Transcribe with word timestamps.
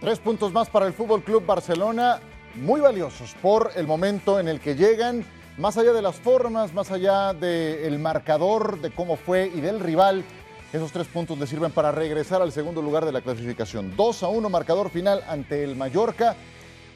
Tres 0.00 0.18
puntos 0.18 0.50
más 0.50 0.70
para 0.70 0.86
el 0.86 0.94
Fútbol 0.94 1.22
Club 1.22 1.44
Barcelona, 1.44 2.20
muy 2.54 2.80
valiosos 2.80 3.34
por 3.42 3.70
el 3.76 3.86
momento 3.86 4.40
en 4.40 4.48
el 4.48 4.58
que 4.58 4.74
llegan, 4.74 5.26
más 5.58 5.76
allá 5.76 5.92
de 5.92 6.00
las 6.00 6.16
formas, 6.16 6.72
más 6.72 6.90
allá 6.90 7.34
del 7.34 7.98
marcador, 7.98 8.80
de 8.80 8.94
cómo 8.94 9.16
fue 9.16 9.52
y 9.54 9.60
del 9.60 9.78
rival. 9.78 10.24
Esos 10.72 10.90
tres 10.90 11.06
puntos 11.06 11.38
le 11.38 11.46
sirven 11.46 11.70
para 11.70 11.92
regresar 11.92 12.40
al 12.40 12.50
segundo 12.50 12.80
lugar 12.80 13.04
de 13.04 13.12
la 13.12 13.20
clasificación. 13.20 13.94
2 13.94 14.22
a 14.22 14.28
1 14.28 14.48
marcador 14.48 14.88
final 14.88 15.22
ante 15.28 15.62
el 15.64 15.76
Mallorca. 15.76 16.34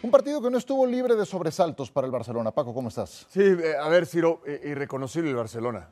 Un 0.03 0.11
partido 0.11 0.41
que 0.41 0.49
no 0.49 0.57
estuvo 0.57 0.87
libre 0.87 1.15
de 1.15 1.27
sobresaltos 1.27 1.91
para 1.91 2.07
el 2.07 2.11
Barcelona. 2.11 2.53
Paco, 2.53 2.73
¿cómo 2.73 2.89
estás? 2.89 3.27
Sí, 3.29 3.43
eh, 3.43 3.75
a 3.79 3.89
ver, 3.91 4.07
Ciro, 4.07 4.41
eh, 4.47 4.63
irreconocible 4.65 5.29
el 5.29 5.37
Barcelona. 5.37 5.91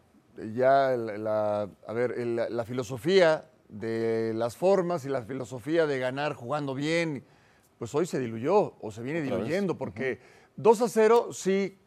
Ya, 0.54 0.96
la, 0.96 1.68
a 1.86 1.92
ver, 1.92 2.16
la 2.26 2.64
filosofía 2.64 3.51
de 3.72 4.32
las 4.34 4.56
formas 4.56 5.04
y 5.04 5.08
la 5.08 5.22
filosofía 5.22 5.86
de 5.86 5.98
ganar 5.98 6.34
jugando 6.34 6.74
bien, 6.74 7.24
pues 7.78 7.94
hoy 7.94 8.06
se 8.06 8.20
diluyó 8.20 8.74
o 8.80 8.90
se 8.90 9.02
viene 9.02 9.22
diluyendo, 9.22 9.76
porque 9.76 10.20
2 10.56 10.82
a 10.82 10.88
0, 10.88 11.28
sí, 11.32 11.78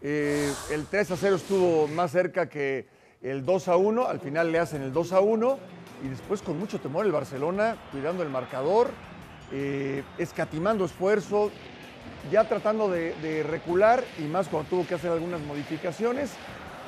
eh, 0.00 0.50
el 0.70 0.86
3 0.86 1.10
a 1.10 1.16
0 1.16 1.36
estuvo 1.36 1.88
más 1.88 2.12
cerca 2.12 2.48
que 2.48 2.86
el 3.20 3.44
2 3.44 3.68
a 3.68 3.76
1, 3.76 4.06
al 4.06 4.20
final 4.20 4.52
le 4.52 4.60
hacen 4.60 4.82
el 4.82 4.92
2 4.92 5.12
a 5.12 5.20
1, 5.20 5.58
y 6.04 6.08
después 6.08 6.42
con 6.42 6.58
mucho 6.58 6.80
temor 6.80 7.04
el 7.04 7.12
Barcelona, 7.12 7.76
cuidando 7.90 8.22
el 8.22 8.30
marcador, 8.30 8.90
eh, 9.50 10.04
escatimando 10.18 10.84
esfuerzo, 10.84 11.50
ya 12.30 12.48
tratando 12.48 12.88
de, 12.88 13.14
de 13.16 13.42
recular, 13.42 14.04
y 14.18 14.22
más 14.22 14.48
cuando 14.48 14.70
tuvo 14.70 14.86
que 14.86 14.94
hacer 14.94 15.10
algunas 15.10 15.40
modificaciones, 15.40 16.30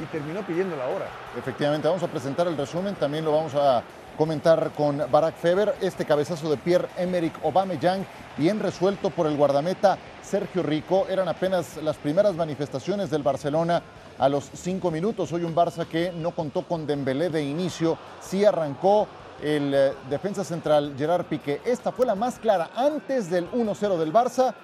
y 0.01 0.05
terminó 0.07 0.45
pidiendo 0.47 0.77
la 0.77 0.87
hora. 0.89 1.07
Efectivamente, 1.37 1.87
vamos 1.87 2.03
a 2.03 2.09
presentar 2.09 2.47
el 2.47 2.57
resumen, 2.57 2.95
también 2.95 3.25
lo 3.25 3.33
vamos 3.33 3.55
a 3.55 3.83
comentar 4.17 4.71
con 4.73 5.03
Barack 5.11 5.37
Feber. 5.37 5.75
Este 5.81 6.05
cabezazo 6.05 6.51
de 6.51 6.57
Pierre-Emerick 6.57 7.45
Aubameyang, 7.45 8.07
bien 8.37 8.61
resuelto 8.61 9.11
por 9.11 9.27
el 9.27 9.37
guardameta 9.37 9.99
Sergio 10.23 10.63
Rico. 10.63 11.07
Eran 11.09 11.29
apenas 11.29 11.77
las 11.83 11.97
primeras 11.97 12.35
manifestaciones 12.35 13.11
del 13.11 13.23
Barcelona 13.23 13.83
a 14.19 14.29
los 14.29 14.51
cinco 14.55 14.91
minutos. 14.91 15.33
Hoy 15.33 15.45
un 15.45 15.55
Barça 15.55 15.87
que 15.87 16.13
no 16.13 16.31
contó 16.33 16.63
con 16.63 16.87
Dembélé 16.87 17.31
de 17.31 17.43
inicio, 17.43 17.99
sí 18.21 18.45
arrancó 18.45 19.09
el 19.43 19.75
eh, 19.75 19.93
defensa 20.09 20.45
central 20.45 20.95
Gerard 20.97 21.27
Piqué. 21.27 21.61
Esta 21.65 21.93
fue 21.93 22.07
la 22.07 22.15
más 22.15 22.39
clara 22.39 22.71
antes 22.77 23.31
del 23.31 23.51
1-0 23.51 23.99
del 23.99 24.13
Barça. 24.13 24.55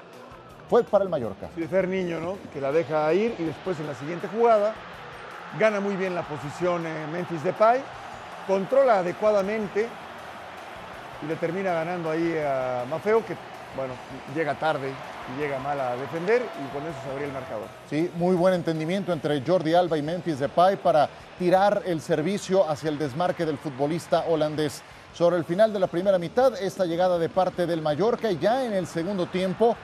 Fue 0.68 0.84
para 0.84 1.02
el 1.02 1.10
Mallorca. 1.10 1.48
Sí, 1.56 1.66
Fer 1.66 1.88
Niño, 1.88 2.20
¿no? 2.20 2.36
Que 2.52 2.60
la 2.60 2.70
deja 2.70 3.12
ir 3.12 3.34
y 3.38 3.42
después 3.42 3.78
en 3.80 3.88
la 3.88 3.94
siguiente 3.94 4.28
jugada 4.28 4.72
gana 5.58 5.80
muy 5.80 5.96
bien 5.96 6.14
la 6.14 6.22
posición 6.22 6.86
eh, 6.86 7.06
Memphis 7.12 7.42
Depay 7.42 7.82
controla 8.46 8.98
adecuadamente 8.98 9.88
y 11.22 11.26
le 11.26 11.36
termina 11.36 11.72
ganando 11.72 12.10
ahí 12.10 12.36
a 12.38 12.84
Mafeo, 12.88 13.24
que 13.24 13.36
bueno, 13.76 13.94
llega 14.34 14.54
tarde 14.54 14.90
y 14.90 15.40
llega 15.40 15.58
mal 15.58 15.78
a 15.78 15.96
defender 15.96 16.42
y 16.42 16.74
con 16.74 16.82
eso 16.82 16.96
se 17.04 17.10
abría 17.10 17.26
el 17.26 17.32
marcador. 17.32 17.66
Sí, 17.88 18.10
muy 18.14 18.34
buen 18.34 18.54
entendimiento 18.54 19.12
entre 19.12 19.40
Jordi 19.46 19.74
Alba 19.74 19.96
y 19.96 20.02
Memphis 20.02 20.40
Depay 20.40 20.76
para 20.76 21.08
tirar 21.38 21.82
el 21.86 22.00
servicio 22.00 22.68
hacia 22.68 22.90
el 22.90 22.98
desmarque 22.98 23.46
del 23.46 23.58
futbolista 23.58 24.24
holandés. 24.28 24.82
Sobre 25.12 25.36
el 25.36 25.44
final 25.44 25.72
de 25.72 25.80
la 25.80 25.86
primera 25.88 26.18
mitad, 26.18 26.60
esta 26.60 26.84
llegada 26.84 27.18
de 27.18 27.28
parte 27.28 27.66
del 27.66 27.82
Mallorca 27.82 28.30
y 28.30 28.38
ya 28.38 28.64
en 28.64 28.72
el 28.72 28.86
segundo 28.86 29.26
tiempo 29.26 29.76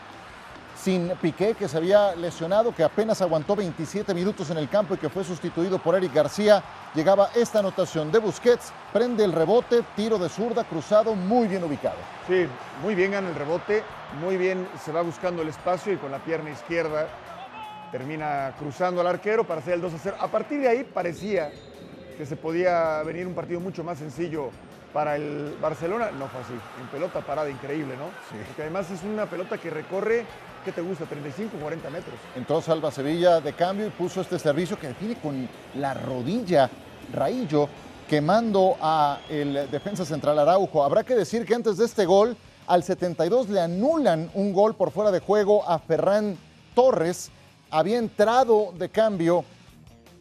sin 0.77 1.09
Piqué, 1.21 1.55
que 1.55 1.69
se 1.69 1.77
había 1.77 2.15
lesionado, 2.15 2.75
que 2.75 2.85
apenas 2.85 3.23
aguantó 3.23 3.57
27 3.57 4.13
minutos 4.15 4.51
en 4.51 4.59
el 4.59 4.69
campo 4.69 4.95
y 4.95 4.99
que 4.99 5.09
fue 5.09 5.25
sustituido 5.25 5.79
por 5.79 5.95
Eric 5.95 6.15
García. 6.15 6.63
Llegaba 6.95 7.31
esta 7.35 7.61
anotación 7.61 8.13
de 8.13 8.19
Busquets, 8.19 8.73
prende 8.93 9.25
el 9.25 9.33
rebote, 9.33 9.83
tiro 9.97 10.19
de 10.19 10.29
zurda, 10.29 10.65
cruzado, 10.65 11.15
muy 11.15 11.49
bien 11.49 11.65
ubicado. 11.65 11.97
Sí, 12.29 12.47
muy 12.83 12.95
bien 12.95 13.13
gana 13.13 13.29
el 13.29 13.35
rebote, 13.35 13.83
muy 14.21 14.37
bien 14.37 14.69
se 14.85 14.93
va 14.93 15.03
buscando 15.03 15.43
el 15.43 15.49
espacio 15.49 15.93
y 15.93 15.97
con 15.97 16.11
la 16.11 16.19
pierna 16.19 16.51
izquierda 16.51 17.09
termina 17.91 18.55
cruzando 18.59 19.01
al 19.01 19.07
arquero 19.07 19.45
para 19.45 19.61
hacer 19.61 19.75
el 19.75 19.81
2 19.81 19.95
a 19.95 19.99
0. 19.99 20.17
A 20.21 20.29
partir 20.29 20.61
de 20.61 20.69
ahí 20.69 20.85
parecía 20.85 21.51
que 22.19 22.27
se 22.27 22.37
podía 22.37 23.03
venir 23.03 23.27
un 23.27 23.35
partido 23.35 23.61
mucho 23.61 23.85
más 23.85 23.99
sencillo 23.99 24.51
para 24.93 25.17
el 25.17 25.57
Barcelona. 25.61 26.11
No 26.11 26.29
fue 26.29 26.41
así, 26.41 26.55
en 26.81 26.87
pelota 26.89 27.21
parada 27.21 27.51
increíble, 27.51 27.97
¿no? 27.97 28.07
Sí. 28.31 28.43
Porque 28.47 28.63
además 28.63 28.91
es 28.91 29.03
una 29.03 29.27
pelota 29.27 29.59
que 29.59 29.71
recorre 29.71 30.25
¿qué 30.67 30.73
te 30.73 30.81
gusta? 30.81 31.05
35, 31.05 31.59
40 31.59 31.91
metros. 31.91 32.17
Entró 32.35 32.61
Salva 32.61 32.91
Sevilla 32.91 33.41
de 33.41 33.53
cambio 33.53 33.87
y 33.87 33.91
puso 33.91 34.21
este 34.21 34.37
servicio 34.37 34.77
que 34.77 34.89
define 34.89 35.15
con 35.15 35.49
la 35.77 35.95
rodilla 35.95 36.69
Raillo 37.13 37.69
quemando 38.09 38.77
a 38.81 39.21
el 39.31 39.71
defensa 39.71 40.05
central 40.05 40.41
Araujo. 40.41 40.83
Habrá 40.83 41.05
que 41.05 41.15
decir 41.15 41.47
que 41.47 41.55
antes 41.55 41.77
de 41.77 41.85
este 41.85 42.05
gol, 42.05 42.37
al 42.67 42.83
72 42.83 43.49
le 43.49 43.61
anulan 43.61 44.29
un 44.35 44.53
gol 44.53 44.75
por 44.75 44.91
fuera 44.91 45.13
de 45.13 45.21
juego 45.21 45.63
a 45.69 45.79
Ferran 45.79 46.37
Torres. 46.75 47.31
Había 47.71 47.99
entrado 47.99 48.73
de 48.77 48.89
cambio 48.89 49.45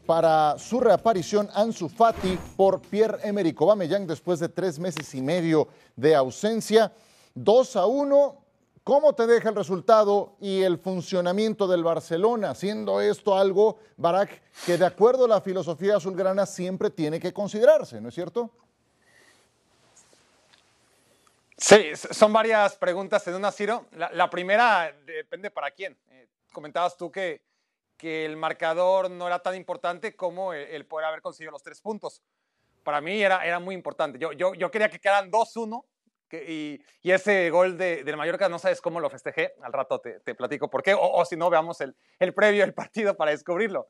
para 0.06 0.60
su 0.60 0.80
reaparición 0.80 1.50
Ansu 1.56 1.90
Fati 1.90 2.38
por 2.56 2.82
Pierre-Emerick 2.82 3.60
Aubameyang 3.60 4.06
después 4.06 4.40
de 4.40 4.50
tres 4.50 4.78
meses 4.78 5.16
y 5.16 5.24
medio 5.24 5.70
de 5.96 6.14
ausencia. 6.14 6.92
2 7.34 7.76
a 7.78 7.88
1, 7.88 8.45
¿Cómo 8.86 9.16
te 9.16 9.26
deja 9.26 9.50
el 9.50 9.56
resultado 9.56 10.38
y 10.40 10.62
el 10.62 10.78
funcionamiento 10.78 11.68
del 11.68 11.84
Barcelona? 11.84 12.54
Siendo 12.54 13.02
esto 13.02 13.36
algo, 13.36 13.80
Barak, 13.98 14.44
que 14.64 14.78
de 14.78 14.86
acuerdo 14.86 15.26
a 15.26 15.28
la 15.28 15.42
filosofía 15.42 15.96
azulgrana 15.96 16.46
siempre 16.46 16.92
tiene 16.92 17.20
que 17.20 17.34
considerarse, 17.34 18.00
¿no 18.00 18.10
es 18.10 18.14
cierto? 18.14 18.52
Sí, 21.58 21.94
son 21.96 22.32
varias 22.32 22.76
preguntas 22.76 23.28
en 23.28 23.34
una, 23.34 23.52
Ciro. 23.52 23.88
La, 23.94 24.30
primera 24.30 24.96
depende 25.04 25.50
para 25.50 25.72
quién. 25.72 25.98
Eh, 26.12 26.28
comentabas 26.52 26.96
tú 26.96 27.12
que, 27.12 27.42
que 27.98 28.24
el 28.24 28.38
marcador 28.38 29.10
no 29.10 29.26
era 29.26 29.40
tan 29.40 29.56
importante 29.56 30.16
como 30.16 30.54
el, 30.54 30.86
poder 30.86 31.08
haber 31.08 31.24
conseguido 31.24 31.52
los 31.54 31.64
tres 31.64 31.82
puntos. 31.82 32.22
Para 32.84 33.02
mí 33.02 33.20
era, 33.20 33.44
era 33.48 33.58
muy 33.58 33.74
importante. 33.74 34.20
Yo, 34.20 34.32
yo, 34.32 34.54
yo 34.54 34.70
quería 34.70 34.92
que 34.92 35.00
quedaran 35.00 35.32
2-1 35.32 35.84
y, 36.48 36.82
ese 37.04 37.50
gol 37.50 37.78
de, 37.78 38.04
del 38.04 38.18
Mallorca, 38.18 38.50
no 38.50 38.60
sabes 38.60 38.82
cómo 38.82 39.00
lo 39.00 39.10
festejé, 39.10 39.54
al 39.62 39.72
rato 39.72 40.00
te, 40.00 40.36
platico 40.36 40.70
por 40.70 40.82
qué, 40.82 40.96
o, 40.98 41.24
si 41.26 41.36
no, 41.36 41.50
veamos 41.50 41.80
el, 41.82 41.96
el, 42.20 42.34
previo 42.34 42.62
del 42.62 42.74
partido 42.74 43.16
para 43.16 43.32
descubrirlo. 43.32 43.86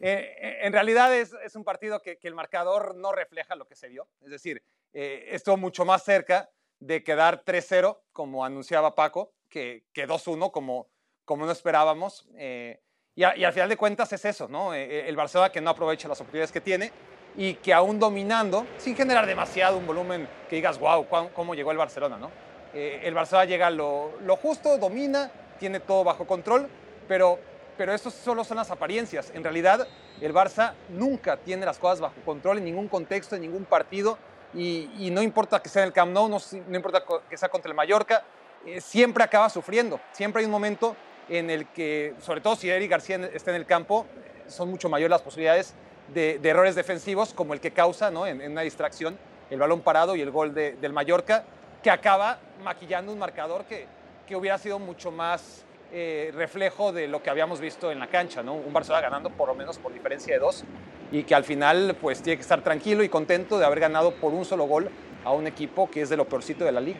Eh, 0.00 0.36
eh, 0.40 0.58
en 0.62 0.72
realidad 0.72 1.14
es, 1.14 1.32
es 1.44 1.54
un 1.56 1.64
partido 1.64 2.02
que, 2.02 2.18
que, 2.18 2.28
el 2.28 2.34
marcador 2.34 2.96
no 2.96 3.12
refleja 3.12 3.54
lo 3.54 3.66
que 3.66 3.76
se 3.76 3.88
vio, 3.88 4.08
es 4.22 4.30
decir, 4.30 4.62
eh, 4.92 5.28
estuvo 5.30 5.56
mucho 5.56 5.84
más 5.84 6.02
cerca 6.02 6.50
de 6.80 7.02
quedar 7.04 7.44
3-0, 7.44 7.98
como 8.12 8.44
anunciaba 8.44 8.94
Paco, 8.94 9.32
que, 9.48 9.84
que 9.92 10.06
2-1, 10.06 10.50
como, 10.50 10.88
como 11.24 11.46
no 11.46 11.52
esperábamos. 11.52 12.28
y, 12.36 13.20
y, 13.20 13.24
al 13.24 13.52
final 13.52 13.68
de 13.68 13.76
cuentas 13.76 14.12
es 14.12 14.24
eso, 14.24 14.48
¿no? 14.48 14.74
el 14.74 15.16
Barcelona 15.16 15.50
que 15.50 15.60
no 15.60 15.70
aprovecha 15.70 16.08
las 16.08 16.20
oportunidades 16.20 16.52
que 16.52 16.60
tiene 16.60 16.92
y 17.36 17.54
que 17.54 17.72
aún 17.72 17.98
dominando, 17.98 18.66
sin 18.78 18.96
generar 18.96 19.26
demasiado 19.26 19.76
un 19.78 19.86
volumen 19.86 20.28
que 20.48 20.56
digas, 20.56 20.78
wow, 20.78 21.06
cómo 21.34 21.54
llegó 21.54 21.70
el 21.70 21.78
Barcelona, 21.78 22.16
¿no? 22.16 22.30
Eh, 22.72 23.00
el 23.04 23.14
Barcelona 23.14 23.44
llega 23.44 23.70
lo, 23.70 24.12
lo, 24.20 24.36
justo, 24.36 24.76
domina, 24.78 25.30
tiene 25.58 25.80
todo 25.80 26.04
bajo 26.04 26.26
control, 26.26 26.68
pero, 27.08 27.38
pero 27.76 27.92
esto 27.92 28.10
solo 28.10 28.44
son 28.44 28.56
las 28.56 28.70
apariencias. 28.70 29.30
En 29.34 29.42
realidad, 29.42 29.86
el 30.20 30.34
Barça 30.34 30.74
nunca 30.88 31.36
tiene 31.36 31.66
las 31.66 31.78
cosas 31.78 32.00
bajo 32.00 32.20
control 32.24 32.58
en 32.58 32.64
ningún 32.64 32.88
contexto, 32.88 33.34
en 33.34 33.42
ningún 33.42 33.64
partido, 33.64 34.18
y, 34.54 35.10
no 35.12 35.22
importa 35.22 35.60
que 35.60 35.68
sea 35.68 35.82
en 35.82 35.88
el 35.88 35.92
Camp 35.92 36.12
Nou, 36.12 36.28
no, 36.28 36.38
no 36.68 36.76
importa 36.76 37.02
que 37.28 37.36
sea 37.36 37.48
contra 37.48 37.70
el 37.70 37.74
Mallorca, 37.74 38.24
eh, 38.64 38.80
siempre 38.80 39.22
acaba 39.22 39.50
sufriendo. 39.50 40.00
Siempre 40.12 40.40
hay 40.40 40.46
un 40.46 40.52
momento 40.52 40.96
en 41.28 41.50
el 41.50 41.66
que, 41.68 42.14
sobre 42.20 42.40
todo 42.40 42.56
si 42.56 42.70
Eric 42.70 42.90
García 42.90 43.16
está 43.34 43.50
en 43.50 43.56
el 43.56 43.66
campo, 43.66 44.06
eh, 44.16 44.44
son 44.48 44.70
mucho 44.70 44.88
mayores 44.88 45.10
las 45.10 45.22
posibilidades 45.22 45.74
de, 46.14 46.40
errores 46.42 46.74
defensivos 46.74 47.32
como 47.32 47.54
el 47.54 47.60
que 47.60 47.70
causa 47.70 48.10
¿no? 48.10 48.26
en, 48.26 48.50
una 48.50 48.62
distracción 48.62 49.18
el 49.50 49.58
balón 49.58 49.80
parado 49.80 50.16
y 50.16 50.20
el 50.20 50.30
gol 50.30 50.54
del 50.54 50.92
Mallorca, 50.92 51.44
que 51.82 51.90
acaba 51.90 52.38
maquillando 52.64 53.12
un 53.12 53.18
marcador 53.18 53.64
que, 53.64 53.86
que 54.26 54.34
hubiera 54.34 54.58
sido 54.58 54.78
mucho 54.78 55.12
más 55.12 55.64
eh, 55.92 56.32
reflejo 56.34 56.92
de 56.92 57.06
lo 57.06 57.22
que 57.22 57.30
habíamos 57.30 57.60
visto 57.60 57.92
en 57.92 58.00
la 58.00 58.08
cancha, 58.08 58.42
¿no? 58.42 58.54
Un 58.54 58.72
Barcelona 58.72 59.02
ganando 59.02 59.30
por 59.30 59.48
lo 59.48 59.54
menos 59.54 59.78
por 59.78 59.92
diferencia 59.92 60.34
de 60.34 60.40
dos 60.40 60.64
y 61.12 61.22
que 61.22 61.34
al 61.34 61.44
final 61.44 61.96
pues 62.00 62.22
tiene 62.22 62.36
que 62.36 62.42
estar 62.42 62.60
tranquilo 62.62 63.04
y 63.04 63.08
contento 63.08 63.56
de 63.58 63.66
haber 63.66 63.78
ganado 63.78 64.12
por 64.12 64.34
un 64.34 64.44
solo 64.44 64.64
gol 64.64 64.90
a 65.24 65.30
un 65.30 65.46
equipo 65.46 65.88
que 65.88 66.02
es 66.02 66.08
de 66.08 66.16
lo 66.16 66.24
peorcito 66.24 66.64
de 66.64 66.72
la 66.72 66.80
liga. 66.80 66.98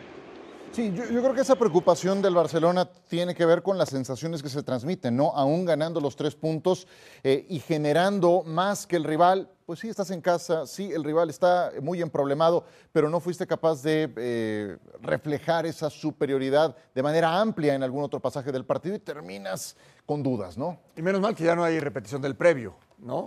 Sí, 0.77 0.93
yo, 0.93 1.05
creo 1.07 1.33
que 1.33 1.41
esa 1.41 1.55
preocupación 1.55 2.21
del 2.21 2.35
Barcelona 2.35 2.87
tiene 3.07 3.33
que 3.33 3.47
ver 3.47 3.63
con 3.63 3.79
las 3.79 3.89
sensaciones 3.89 4.43
que 4.43 4.49
se 4.49 4.61
transmiten, 4.61 5.17
¿no? 5.17 5.31
Aún 5.33 5.65
ganando 5.65 5.99
los 5.99 6.15
tres 6.15 6.35
puntos 6.35 6.87
eh, 7.23 7.47
y 7.49 7.57
generando 7.57 8.43
más 8.45 8.85
que 8.85 8.95
el 8.95 9.03
rival. 9.03 9.49
Pues 9.65 9.79
sí, 9.79 9.89
estás 9.89 10.11
en 10.11 10.21
casa, 10.21 10.67
sí, 10.67 10.91
el 10.93 11.03
rival 11.03 11.31
está 11.31 11.71
muy 11.81 11.99
emproblemado, 11.99 12.63
pero 12.91 13.09
no 13.09 13.19
fuiste 13.19 13.47
capaz 13.47 13.81
de 13.81 14.13
eh, 14.17 14.77
reflejar 15.01 15.65
esa 15.65 15.89
superioridad 15.89 16.75
de 16.93 17.01
manera 17.01 17.41
amplia 17.41 17.73
en 17.73 17.81
algún 17.81 18.03
otro 18.03 18.19
pasaje 18.19 18.51
del 18.51 18.63
partido 18.63 18.93
y 18.93 18.99
terminas 18.99 19.75
con 20.05 20.21
dudas, 20.21 20.59
¿no? 20.59 20.79
Y 20.95 21.01
menos 21.01 21.19
mal 21.21 21.33
que 21.33 21.43
ya 21.43 21.55
no 21.55 21.63
hay 21.63 21.79
repetición 21.79 22.21
del 22.21 22.35
previo, 22.35 22.75
¿no? 22.99 23.25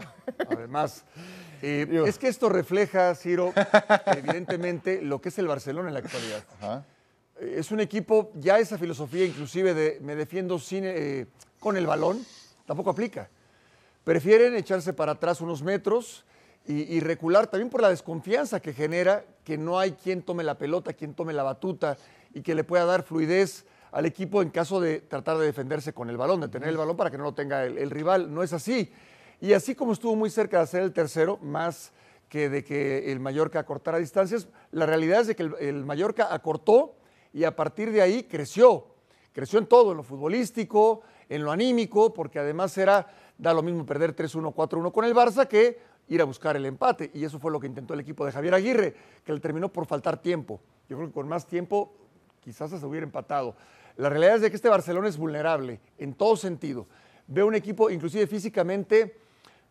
Además. 0.49 1.05
Eh, 1.62 2.05
es 2.06 2.17
que 2.17 2.29
esto 2.29 2.49
refleja, 2.49 3.14
Ciro, 3.14 3.53
evidentemente, 4.06 5.03
lo 5.03 5.20
que 5.20 5.29
es 5.29 5.38
el 5.38 5.46
Barcelona 5.46 5.88
en 5.88 5.93
la 5.93 6.00
actualidad. 6.00 6.43
Ajá. 6.58 6.87
Es 7.40 7.70
un 7.70 7.81
equipo, 7.81 8.31
ya 8.34 8.58
esa 8.58 8.76
filosofía 8.76 9.25
inclusive 9.25 9.72
de 9.72 9.98
me 10.02 10.14
defiendo 10.14 10.58
sin, 10.58 10.84
eh, 10.84 11.26
con 11.58 11.76
el 11.78 11.87
balón, 11.87 12.25
tampoco 12.66 12.90
aplica. 12.90 13.31
Prefieren 14.04 14.54
echarse 14.54 14.92
para 14.92 15.12
atrás 15.12 15.40
unos 15.40 15.62
metros 15.62 16.25
y, 16.66 17.00
recular 17.00 17.46
también 17.46 17.70
por 17.70 17.81
la 17.81 17.88
desconfianza 17.88 18.60
que 18.60 18.72
genera 18.72 19.25
que 19.44 19.56
no 19.58 19.78
hay 19.78 19.92
quien 19.92 20.22
tome 20.22 20.44
la 20.44 20.58
pelota, 20.58 20.92
quien 20.92 21.14
tome 21.14 21.32
la 21.32 21.42
batuta 21.42 21.96
y 22.34 22.42
que 22.42 22.54
le 22.54 22.62
pueda 22.62 22.84
dar 22.84 23.02
fluidez 23.02 23.64
al 23.90 24.06
equipo 24.06 24.43
en 24.43 24.50
caso 24.50 24.81
de 24.81 25.00
tratar 25.00 25.38
de 25.38 25.46
defenderse 25.46 25.93
con 25.93 26.10
el 26.10 26.16
balón, 26.16 26.40
de 26.43 26.48
tener 26.48 26.69
el 26.69 26.76
balón 26.76 26.96
para 26.96 27.10
que 27.10 27.19
no 27.19 27.25
lo 27.25 27.34
tenga 27.34 27.64
el, 27.64 27.90
rival. 27.90 28.32
No 28.32 28.43
es 28.43 28.52
así. 28.52 28.93
Y 29.40 29.54
así 29.54 29.75
como 29.75 29.93
estuvo 29.93 30.14
muy 30.14 30.31
cerca 30.31 30.58
de 30.58 30.64
hacer 30.64 30.82
el 30.82 30.93
tercero, 30.93 31.38
más 31.38 31.93
que 32.28 32.48
de 32.48 32.62
que 32.62 33.10
el 33.10 33.19
Mallorca 33.19 33.58
acortara 33.58 33.98
distancias, 33.98 34.46
la 34.70 34.86
realidad 34.86 35.22
es 35.22 35.26
de 35.28 35.36
que 35.36 35.50
el 35.60 35.84
Mallorca 35.84 36.32
acortó 36.32 37.00
y 37.32 37.44
a 37.44 37.55
partir 37.55 37.93
de 37.93 38.03
ahí 38.03 38.25
creció. 38.25 38.87
Creció 39.32 39.59
en 39.59 39.67
todo, 39.67 39.93
en 39.93 39.99
lo 39.99 40.03
futbolístico, 40.03 41.03
en 41.29 41.44
lo 41.44 41.53
anímico, 41.53 42.12
porque 42.12 42.38
además 42.38 42.77
era, 42.77 43.06
da 43.38 43.55
lo 43.55 43.62
mismo 43.62 43.87
perder 43.87 44.15
3-1, 44.15 44.53
4-1 44.53 44.93
con 44.93 45.05
el 45.05 45.15
Barça 45.15 45.47
que 45.47 45.79
ir 46.09 46.21
a 46.21 46.25
buscar 46.25 46.56
el 46.56 46.67
empate. 46.67 47.11
Y 47.15 47.25
eso 47.25 47.38
fue 47.38 47.53
lo 47.53 47.61
que 47.61 47.69
intentó 47.69 47.94
el 47.94 48.00
equipo 48.00 48.27
de 48.27 48.32
Javier 48.32 48.55
Aguirre, 48.55 48.94
que 49.25 49.32
le 49.32 49.41
terminó 49.41 49.73
por 49.73 49.87
faltar 49.87 50.21
tiempo. 50.21 50.61
Yo 50.88 50.97
creo 50.97 51.09
que 51.09 51.15
con 51.15 51.29
más 51.29 51.47
tiempo 51.47 51.94
quizás 52.41 52.71
se 52.71 52.85
hubiera 52.85 53.05
empatado. 53.05 53.55
La 53.97 54.09
realidad 54.09 54.37
es 54.37 54.43
de 54.43 54.50
que 54.50 54.56
este 54.56 54.69
Barcelona 54.69 55.09
es 55.09 55.17
vulnerable 55.17 55.81
en 55.99 56.15
todo 56.15 56.37
sentido. 56.37 56.87
Veo 57.29 57.47
un 57.47 57.55
equipo, 57.55 57.91
inclusive 57.91 58.27
físicamente, 58.27 59.17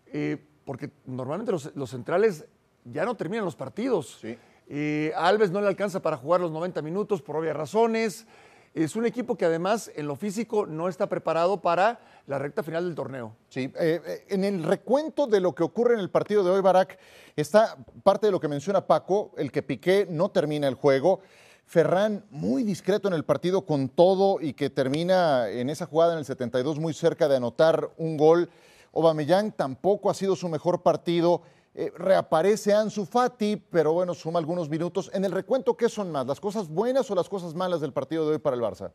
eh, 0.08 0.38
porque 0.64 0.92
normalmente 1.06 1.52
los, 1.52 1.76
los, 1.76 1.90
centrales 1.90 2.46
ya 2.86 3.04
no 3.04 3.16
terminan 3.16 3.44
los 3.44 3.56
partidos. 3.56 4.20
Sí. 4.22 4.38
Eh, 4.69 5.12
Alves 5.16 5.50
no 5.50 5.60
le 5.62 5.68
alcanza 5.68 6.00
para 6.00 6.16
jugar 6.16 6.42
los 6.42 6.51
90 6.51 6.83
minutos 6.83 7.24
por 7.24 7.36
obvias 7.36 7.56
razones. 7.56 8.27
Es 8.75 8.95
un 8.95 9.07
equipo 9.07 9.36
que 9.36 9.45
además 9.45 9.92
en 9.95 10.06
lo 10.06 10.16
físico 10.16 10.68
no 10.68 10.88
está 10.88 11.10
preparado 11.10 11.60
para 11.60 12.00
la 12.27 12.38
recta 12.38 12.62
final 12.62 12.86
del 12.86 12.94
torneo. 12.94 13.36
Sí, 13.50 13.74
eh, 13.80 14.25
en 14.30 14.44
el 14.44 14.63
recuento 14.63 15.25
de 15.25 15.39
lo 15.39 15.56
que 15.56 15.63
ocurre 15.63 15.95
en 15.95 16.00
el 16.00 16.12
partido 16.12 16.44
de 16.44 16.51
hoy, 16.51 16.62
Barak, 16.62 17.00
está 17.36 17.77
parte 18.04 18.27
de 18.27 18.31
lo 18.31 18.39
que 18.39 18.48
menciona 18.48 18.86
Paco, 18.86 19.31
el 19.38 19.51
que 19.51 19.63
Piqué 19.63 20.06
no 20.07 20.30
termina 20.30 20.68
el 20.68 20.75
juego. 20.75 21.22
Ferran 21.65 22.24
muy 22.30 22.63
discreto 22.63 23.07
en 23.07 23.15
el 23.15 23.25
partido 23.25 23.65
con 23.65 23.89
todo 23.89 24.39
y 24.39 24.54
que 24.54 24.69
termina 24.69 25.50
en 25.50 25.72
esa 25.72 25.88
jugada 25.88 26.13
en 26.13 26.19
el 26.19 26.25
72 26.25 26.80
muy 26.80 26.94
cerca 26.94 27.27
de 27.27 27.38
anotar 27.38 27.89
un 27.98 28.18
gol. 28.18 28.51
Aubameyang 28.94 29.51
tampoco 29.51 30.12
ha 30.12 30.13
sido 30.13 30.36
su 30.36 30.48
mejor 30.48 30.83
partido. 30.83 31.42
Eh, 31.75 31.92
reaparece 31.95 32.74
Ansu 32.74 33.06
Fati, 33.06 33.56
pero 33.56 33.94
bueno, 33.94 34.13
suma 34.13 34.39
algunos 34.39 34.69
minutos. 34.69 35.12
En 35.13 35.24
el 35.24 35.31
recuento, 35.31 35.77
¿qué 35.77 35.88
son 35.88 36.12
más? 36.12 36.25
¿Las 36.25 36.39
cosas 36.39 36.68
buenas 36.68 37.10
o 37.12 37.16
las 37.16 37.30
cosas 37.30 37.54
malas 37.54 37.80
del 37.81 37.94
partido 37.94 38.25
de 38.25 38.33
hoy 38.33 38.39
para 38.39 38.56
el 38.56 38.62
Barça? 38.62 38.92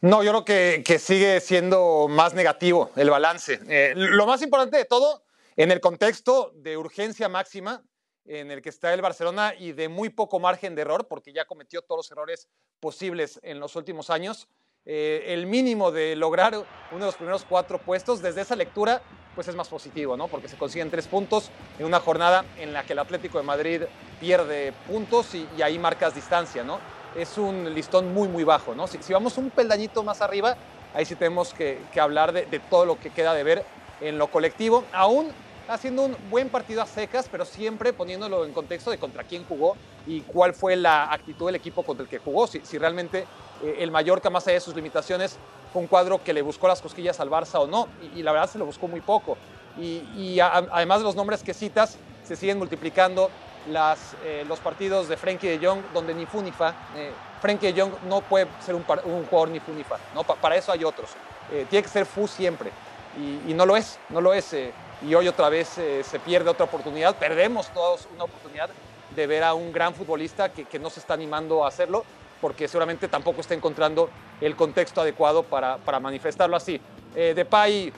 No, 0.00 0.22
yo 0.22 0.30
creo 0.30 0.82
que, 0.84 0.98
sigue 0.98 1.40
siendo 1.40 2.06
más 2.08 2.32
negativo 2.32 2.90
el 2.96 3.10
balance. 3.10 3.60
Eh, 3.68 3.94
lo 3.96 4.26
más 4.26 4.40
importante 4.42 4.76
de 4.76 4.84
todo, 4.84 5.24
en 5.56 5.72
el 5.72 5.80
contexto 5.80 6.52
de 6.54 6.76
urgencia 6.76 7.28
máxima 7.28 7.82
en 8.24 8.50
el 8.50 8.62
que 8.62 8.68
está 8.68 8.92
el 8.94 9.02
Barcelona 9.02 9.54
y 9.58 9.72
de 9.72 9.88
muy 9.88 10.10
poco 10.10 10.38
margen 10.38 10.74
de 10.74 10.82
error, 10.82 11.08
porque 11.08 11.32
ya 11.32 11.46
cometió 11.46 11.82
todos 11.82 11.98
los 12.00 12.10
errores 12.10 12.48
posibles 12.78 13.40
en 13.42 13.58
los 13.58 13.74
últimos 13.74 14.10
años. 14.10 14.48
Eh, 14.90 15.34
el 15.34 15.46
mínimo 15.46 15.90
de 15.92 16.16
lograr 16.16 16.54
uno 16.54 17.00
de 17.00 17.04
los 17.04 17.16
primeros 17.16 17.44
cuatro 17.46 17.78
puestos, 17.78 18.22
desde 18.22 18.40
esa 18.40 18.56
lectura, 18.56 19.02
pues 19.34 19.46
es 19.46 19.54
más 19.54 19.68
positivo, 19.68 20.16
¿no? 20.16 20.28
Porque 20.28 20.48
se 20.48 20.56
consiguen 20.56 20.90
tres 20.90 21.06
puntos 21.06 21.50
en 21.78 21.84
una 21.84 22.00
jornada 22.00 22.46
en 22.56 22.72
la 22.72 22.84
que 22.84 22.94
el 22.94 22.98
Atlético 22.98 23.36
de 23.36 23.44
Madrid 23.44 23.82
pierde 24.18 24.72
puntos 24.86 25.34
y, 25.34 25.46
ahí 25.60 25.78
marcas 25.78 26.14
distancia, 26.14 26.64
¿no? 26.64 26.78
Es 27.14 27.36
un 27.36 27.74
listón 27.74 28.14
muy, 28.14 28.28
muy 28.28 28.44
bajo, 28.44 28.74
¿no? 28.74 28.86
Si, 28.86 29.12
vamos 29.12 29.36
un 29.36 29.50
peldañito 29.50 30.02
más 30.02 30.22
arriba, 30.22 30.56
ahí 30.94 31.04
sí 31.04 31.16
tenemos 31.16 31.52
que, 31.52 31.78
hablar 32.00 32.32
de, 32.32 32.46
de, 32.46 32.58
todo 32.58 32.86
lo 32.86 32.98
que 32.98 33.10
queda 33.10 33.34
de 33.34 33.44
ver 33.44 33.66
en 34.00 34.16
lo 34.16 34.28
colectivo, 34.28 34.84
aún 34.94 35.30
haciendo 35.68 36.06
un 36.06 36.16
buen 36.30 36.48
partido 36.48 36.80
a 36.80 36.86
secas, 36.86 37.28
pero 37.30 37.44
siempre 37.44 37.92
poniéndolo 37.92 38.46
en 38.46 38.54
contexto 38.54 38.90
de 38.90 38.96
contra 38.96 39.24
quién 39.24 39.44
jugó 39.44 39.76
y 40.06 40.22
cuál 40.22 40.54
fue 40.54 40.76
la 40.76 41.12
actitud 41.12 41.44
del 41.44 41.56
equipo 41.56 41.82
contra 41.82 42.04
el 42.04 42.08
que 42.08 42.18
jugó, 42.18 42.46
si, 42.46 42.60
si 42.64 42.78
realmente 42.78 43.26
el 43.62 43.90
Mallorca, 43.90 44.30
más 44.30 44.46
allá 44.46 44.54
de 44.54 44.60
sus 44.60 44.74
limitaciones, 44.74 45.36
fue 45.72 45.82
un 45.82 45.88
cuadro 45.88 46.22
que 46.22 46.32
le 46.32 46.42
buscó 46.42 46.68
las 46.68 46.80
cosquillas 46.80 47.20
al 47.20 47.30
Barça 47.30 47.58
o 47.60 47.66
no, 47.66 47.88
y, 48.02 48.20
y 48.20 48.22
la 48.22 48.32
verdad 48.32 48.50
se 48.50 48.58
lo 48.58 48.64
buscó 48.64 48.88
muy 48.88 49.00
poco. 49.00 49.36
Y, 49.78 50.02
y 50.16 50.40
a, 50.40 50.48
además 50.56 50.98
de 50.98 51.04
los 51.04 51.14
nombres 51.14 51.42
que 51.42 51.54
citas, 51.54 51.98
se 52.24 52.36
siguen 52.36 52.58
multiplicando 52.58 53.30
las, 53.70 54.14
eh, 54.24 54.44
los 54.46 54.58
partidos 54.60 55.08
de 55.08 55.16
Frenkie 55.16 55.48
de 55.48 55.66
Jong, 55.66 55.80
donde 55.94 56.14
ni 56.14 56.26
fu 56.26 56.42
ni 56.42 56.52
fa. 56.52 56.74
Eh, 56.96 57.10
Frenkie 57.40 57.72
de 57.72 57.80
Jong 57.80 57.92
no 58.08 58.20
puede 58.20 58.46
ser 58.64 58.74
un, 58.74 58.84
un 59.04 59.26
jugador 59.26 59.48
ni 59.48 59.60
fu 59.60 59.72
ni 59.72 59.84
fa, 59.84 59.96
¿no? 60.14 60.24
Pa 60.24 60.34
para 60.34 60.56
eso 60.56 60.72
hay 60.72 60.84
otros. 60.84 61.10
Eh, 61.52 61.66
tiene 61.70 61.82
que 61.82 61.88
ser 61.88 62.06
fu 62.06 62.26
siempre, 62.26 62.70
y, 63.16 63.50
y, 63.50 63.54
no 63.54 63.64
lo 63.64 63.76
es, 63.76 63.98
no 64.10 64.20
lo 64.20 64.34
es. 64.34 64.54
y 65.02 65.14
hoy 65.14 65.28
otra 65.28 65.48
vez 65.48 65.68
se 65.68 66.18
pierde 66.24 66.50
otra 66.50 66.64
oportunidad, 66.64 67.14
perdemos 67.16 67.68
todos 67.72 68.08
una 68.14 68.24
oportunidad 68.24 68.68
de 69.14 69.26
ver 69.26 69.44
a 69.44 69.54
un 69.54 69.72
gran 69.72 69.94
futbolista 69.94 70.50
que, 70.50 70.64
que 70.64 70.78
no 70.78 70.90
se 70.90 71.00
está 71.00 71.14
animando 71.14 71.64
a 71.64 71.68
hacerlo, 71.68 72.04
porque 72.40 72.68
seguramente 72.68 73.08
tampoco 73.08 73.40
está 73.40 73.54
encontrando 73.54 74.10
el 74.40 74.56
contexto 74.56 75.00
adecuado 75.00 75.42
para, 75.42 75.78
para 75.78 76.00
manifestarlo 76.00 76.56
así. 76.56 76.80
Eh, 77.14 77.32
Depay, 77.34 77.92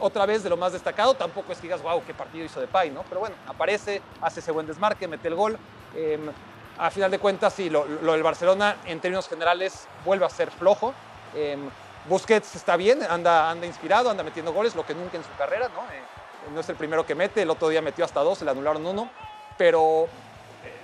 otra 0.00 0.26
vez 0.26 0.42
de 0.42 0.50
lo 0.50 0.56
más 0.56 0.72
destacado, 0.72 1.14
tampoco 1.14 1.52
es 1.52 1.58
que 1.58 1.68
digas, 1.68 1.82
wow, 1.82 2.02
qué 2.06 2.14
partido 2.14 2.44
hizo 2.44 2.60
Depay, 2.60 2.90
¿no? 2.90 3.02
Pero 3.08 3.20
bueno, 3.20 3.36
aparece, 3.46 4.02
hace 4.20 4.40
ese 4.40 4.52
buen 4.52 4.66
desmarque, 4.66 5.08
mete 5.08 5.28
el 5.28 5.34
gol. 5.34 5.58
Eh, 5.94 6.18
a 6.78 6.90
final 6.90 7.10
de 7.10 7.18
cuentas, 7.18 7.54
sí, 7.54 7.70
lo, 7.70 7.86
lo, 7.86 8.12
del 8.12 8.22
Barcelona 8.22 8.76
en 8.84 9.00
términos 9.00 9.28
generales 9.28 9.88
vuelve 10.04 10.26
a 10.26 10.30
ser 10.30 10.50
flojo. 10.50 10.92
Eh, 11.34 11.56
Busquets 12.08 12.54
está 12.54 12.76
bien, 12.76 13.02
anda, 13.02 13.50
anda 13.50 13.66
inspirado, 13.66 14.10
anda 14.10 14.22
metiendo 14.22 14.52
goles, 14.52 14.74
lo 14.76 14.86
que 14.86 14.94
nunca 14.94 15.16
en 15.16 15.24
su 15.24 15.34
carrera, 15.36 15.68
¿no? 15.68 15.82
Eh, 15.92 16.02
no 16.54 16.60
es 16.60 16.68
el 16.68 16.76
primero 16.76 17.04
que 17.04 17.14
mete, 17.14 17.42
el 17.42 17.50
otro 17.50 17.68
día 17.68 17.82
metió 17.82 18.04
hasta 18.04 18.20
dos, 18.20 18.38
se 18.38 18.44
le 18.44 18.52
anularon 18.52 18.86
uno, 18.86 19.10
pero 19.58 20.06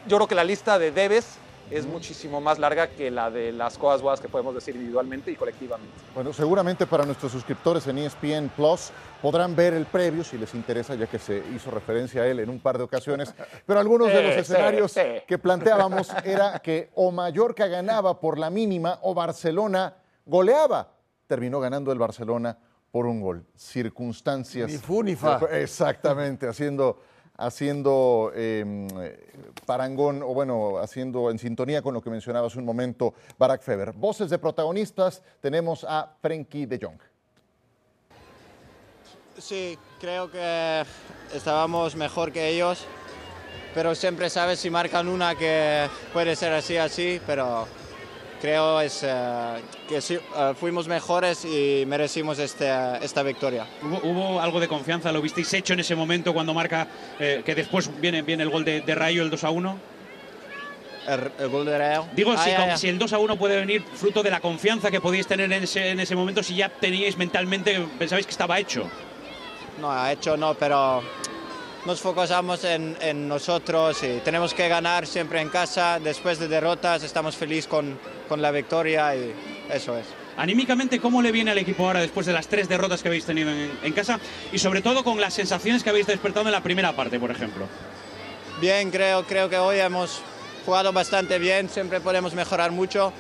yo 0.07 0.17
creo 0.17 0.27
que 0.27 0.35
la 0.35 0.43
lista 0.43 0.79
de 0.79 0.91
debes 0.91 1.39
es 1.73 1.87
muchísimo 1.87 2.41
más 2.41 2.59
larga 2.59 2.89
que 2.89 3.11
la 3.11 3.31
de 3.31 3.51
las 3.51 3.79
cosas 3.79 4.03
buenas 4.03 4.21
que 4.21 4.29
podemos 4.29 4.55
decir 4.55 4.77
individualmente 4.77 5.31
y 5.31 5.37
colectivamente. 5.37 5.93
Bueno, 6.15 6.33
seguramente 6.33 6.87
para 6.87 7.07
nuestros 7.07 7.33
suscriptores 7.33 7.87
en 7.87 7.99
ESPN 7.99 8.51
Plus 8.55 8.91
podrán 9.23 9.57
ver 9.57 9.73
el 9.73 9.87
previo 9.87 10.23
si 10.23 10.37
les 10.37 10.55
interesa, 10.55 10.95
ya 10.95 11.07
que 11.07 11.19
se 11.19 11.43
hizo 11.55 11.71
referencia 11.71 12.23
a 12.23 12.27
él 12.27 12.41
en 12.41 12.51
un 12.51 12.61
par 12.61 12.77
de 12.77 12.85
ocasiones. 12.85 13.35
Pero 13.65 13.81
algunos 13.81 14.09
de 14.09 14.23
los 14.23 14.37
escenarios 14.37 14.95
que 15.27 15.39
planteábamos 15.39 16.11
era 16.25 16.59
que 16.59 16.91
o 16.95 17.11
Mallorca 17.11 17.67
ganaba 17.67 18.21
por 18.21 18.39
la 18.39 18.51
mínima 18.51 18.99
o 19.03 19.15
Barcelona 19.15 19.95
goleaba. 20.27 20.93
Terminó 21.27 21.59
ganando 21.61 21.91
el 21.91 21.99
Barcelona 21.99 22.59
por 22.91 23.07
un 23.07 23.23
gol. 23.23 23.47
Circunstancias. 23.57 24.71
Ni 24.71 24.77
fu 24.77 25.03
ni 25.03 25.17
fa. 25.17 25.41
Exactamente, 25.51 26.47
haciendo 26.47 27.01
haciendo 27.45 28.33
eh, 28.35 29.25
parangón, 29.67 30.23
o 30.23 30.29
bueno, 30.29 30.79
haciendo 30.79 31.31
en 31.31 31.39
sintonía 31.39 31.83
con 31.83 31.95
lo 31.95 32.01
que 32.01 32.11
mencionaba 32.11 32.47
hace 32.47 32.59
un 32.59 32.65
momento 32.65 33.15
Barack 33.39 33.63
Feber. 33.63 33.93
Voces 33.93 34.31
de 34.31 34.39
protagonistas, 34.39 35.23
tenemos 35.41 35.85
a 35.89 36.15
Frenkie 36.21 36.67
de 36.67 36.79
Jong. 36.81 37.01
Sí, 39.39 39.79
creo 40.01 40.31
que 40.31 40.85
estábamos 41.35 41.97
mejor 41.97 42.33
que 42.33 42.49
ellos, 42.49 42.85
pero 43.75 43.95
siempre 43.95 44.31
sabes 44.31 44.61
si 44.61 44.71
marcan 44.71 45.09
una 45.09 45.35
que 45.35 45.89
puede 46.13 46.37
ser 46.37 46.53
así, 46.53 46.77
así, 46.77 47.21
pero 47.27 47.67
creo 48.43 48.81
es, 48.81 49.05
uh, 49.05 49.61
que 49.89 50.01
sí, 50.01 50.17
uh, 50.17 50.53
fuimos 50.55 50.89
mejores 50.89 51.45
y 51.45 51.85
merecimos 51.87 52.41
este, 52.41 52.69
esta 53.01 53.23
victoria. 53.23 53.69
¿Hubo, 53.81 54.01
¿Hubo, 54.03 54.41
algo 54.41 54.59
de 54.59 54.67
confianza? 54.67 55.13
¿Lo 55.13 55.23
visteis 55.23 55.55
hecho 55.55 55.75
en 55.75 55.81
ese 55.81 55.95
momento 55.95 56.35
cuando 56.35 56.53
marca, 56.53 56.89
eh, 57.21 57.43
que 57.47 57.55
después 57.55 57.89
viene, 58.01 58.23
viene 58.23 58.43
el 58.43 58.51
gol 58.51 58.65
de, 58.65 58.81
de, 58.81 58.95
Rayo, 58.97 59.23
el 59.23 59.31
2 59.31 59.45
a 59.45 59.51
1? 59.51 59.79
El, 61.07 61.33
el 61.39 61.49
gol 61.51 61.67
de 61.67 61.79
Rayo. 61.79 62.07
Digo, 62.17 62.33
ah, 62.33 62.43
si, 62.43 62.51
ya, 62.51 62.67
ya. 62.67 62.77
si, 62.77 62.89
el 62.89 62.99
2 62.99 63.13
a 63.13 63.19
1 63.19 63.37
puede 63.37 63.61
venir 63.61 63.85
fruto 63.95 64.25
de 64.25 64.31
la 64.31 64.41
confianza 64.41 64.91
que 64.91 65.01
podíais 65.01 65.29
tener 65.29 65.53
en 65.53 65.63
ese, 65.63 65.91
en 65.91 66.01
ese 66.01 66.17
momento, 66.17 66.43
si 66.43 66.57
ya 66.57 66.69
teníais 66.69 67.17
mentalmente, 67.17 67.87
pensabais 67.97 68.27
que 68.27 68.33
estaba 68.33 68.59
hecho. 68.59 68.91
No, 69.81 70.09
hecho 70.09 70.37
no, 70.37 70.55
pero 70.55 71.01
nos 71.85 72.01
focusamos 72.01 72.63
en, 72.65 72.97
en, 73.01 73.29
nosotros 73.29 74.03
y 74.05 74.21
tenemos 74.21 74.55
que 74.55 74.69
ganar 74.69 75.07
siempre 75.07 75.41
en 75.41 75.49
casa. 75.49 75.99
Después 75.99 76.39
de 76.39 76.49
derrotas 76.49 77.03
estamos 77.03 77.37
felices 77.37 77.67
con, 77.67 77.99
con, 78.29 78.41
la 78.41 78.51
victoria 78.51 79.15
y 79.17 79.33
eso 79.71 79.97
es. 79.97 80.07
Anímicamente, 80.37 81.01
¿cómo 81.01 81.21
le 81.21 81.33
viene 81.33 81.51
al 81.51 81.59
equipo 81.59 81.87
ahora 81.87 82.01
después 82.01 82.25
de 82.27 82.33
las 82.33 82.47
tres 82.47 82.69
derrotas 82.69 83.03
que 83.03 83.09
habéis 83.09 83.25
tenido 83.25 83.51
en, 83.51 83.71
en, 83.83 83.93
casa? 83.93 84.19
Y 84.53 84.59
sobre 84.59 84.81
todo 84.81 85.03
con 85.05 85.21
las 85.21 85.35
sensaciones 85.35 85.83
que 85.83 85.91
habéis 85.91 86.07
despertado 86.07 86.47
en 86.47 86.53
la 86.53 86.63
primera 86.63 86.95
parte, 86.95 87.19
por 87.19 87.31
ejemplo. 87.31 87.67
Bien, 88.61 88.91
creo, 88.91 89.25
creo 89.25 89.51
que 89.51 89.59
hoy 89.59 89.79
hemos 89.79 90.23
jugado 90.65 90.93
bastante 90.93 91.39
bien, 91.39 91.69
siempre 91.69 92.01
podemos 92.01 92.35
mejorar 92.35 92.71
mucho, 92.71 93.13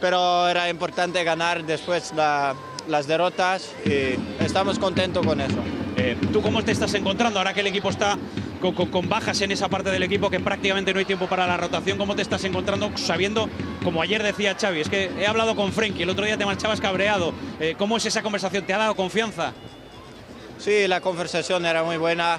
pero 0.00 0.48
era 0.48 0.68
importante 0.68 1.24
ganar 1.24 1.64
después 1.64 2.12
la, 2.14 2.54
las 2.88 3.06
derrotas 3.06 3.72
y 3.84 4.14
estamos 4.42 4.78
contentos 4.78 5.26
con 5.26 5.40
eso. 5.40 5.83
Eh, 5.96 6.16
¿Tú 6.32 6.42
cómo 6.42 6.62
te 6.64 6.72
estás 6.72 6.92
encontrando 6.94 7.38
ahora 7.38 7.54
que 7.54 7.60
el 7.60 7.68
equipo 7.68 7.88
está 7.88 8.18
con, 8.72 9.08
bajas 9.08 9.40
en 9.42 9.52
esa 9.52 9.68
parte 9.68 9.90
del 9.90 10.02
equipo, 10.02 10.30
que 10.30 10.40
prácticamente 10.40 10.92
no 10.92 10.98
hay 10.98 11.04
tiempo 11.04 11.26
para 11.26 11.46
la 11.46 11.56
rotación. 11.56 11.98
¿Cómo 11.98 12.16
te 12.16 12.22
estás 12.22 12.44
encontrando 12.44 12.96
sabiendo, 12.96 13.48
como 13.82 14.00
ayer 14.00 14.22
decía 14.22 14.56
Xavi, 14.58 14.80
es 14.80 14.88
que 14.88 15.10
he 15.18 15.26
hablado 15.26 15.54
con 15.54 15.72
Frenkie, 15.72 16.04
el 16.04 16.10
otro 16.10 16.24
día 16.24 16.38
te 16.38 16.46
marchabas 16.46 16.80
cabreado. 16.80 17.34
Eh, 17.60 17.74
¿Cómo 17.76 17.96
es 17.96 18.06
esa 18.06 18.22
conversación? 18.22 18.64
¿Te 18.64 18.72
ha 18.72 18.78
dado 18.78 18.94
confianza? 18.94 19.52
Sí, 20.58 20.88
la 20.88 21.00
conversación 21.00 21.66
era 21.66 21.82
muy 21.82 21.96
buena. 21.96 22.38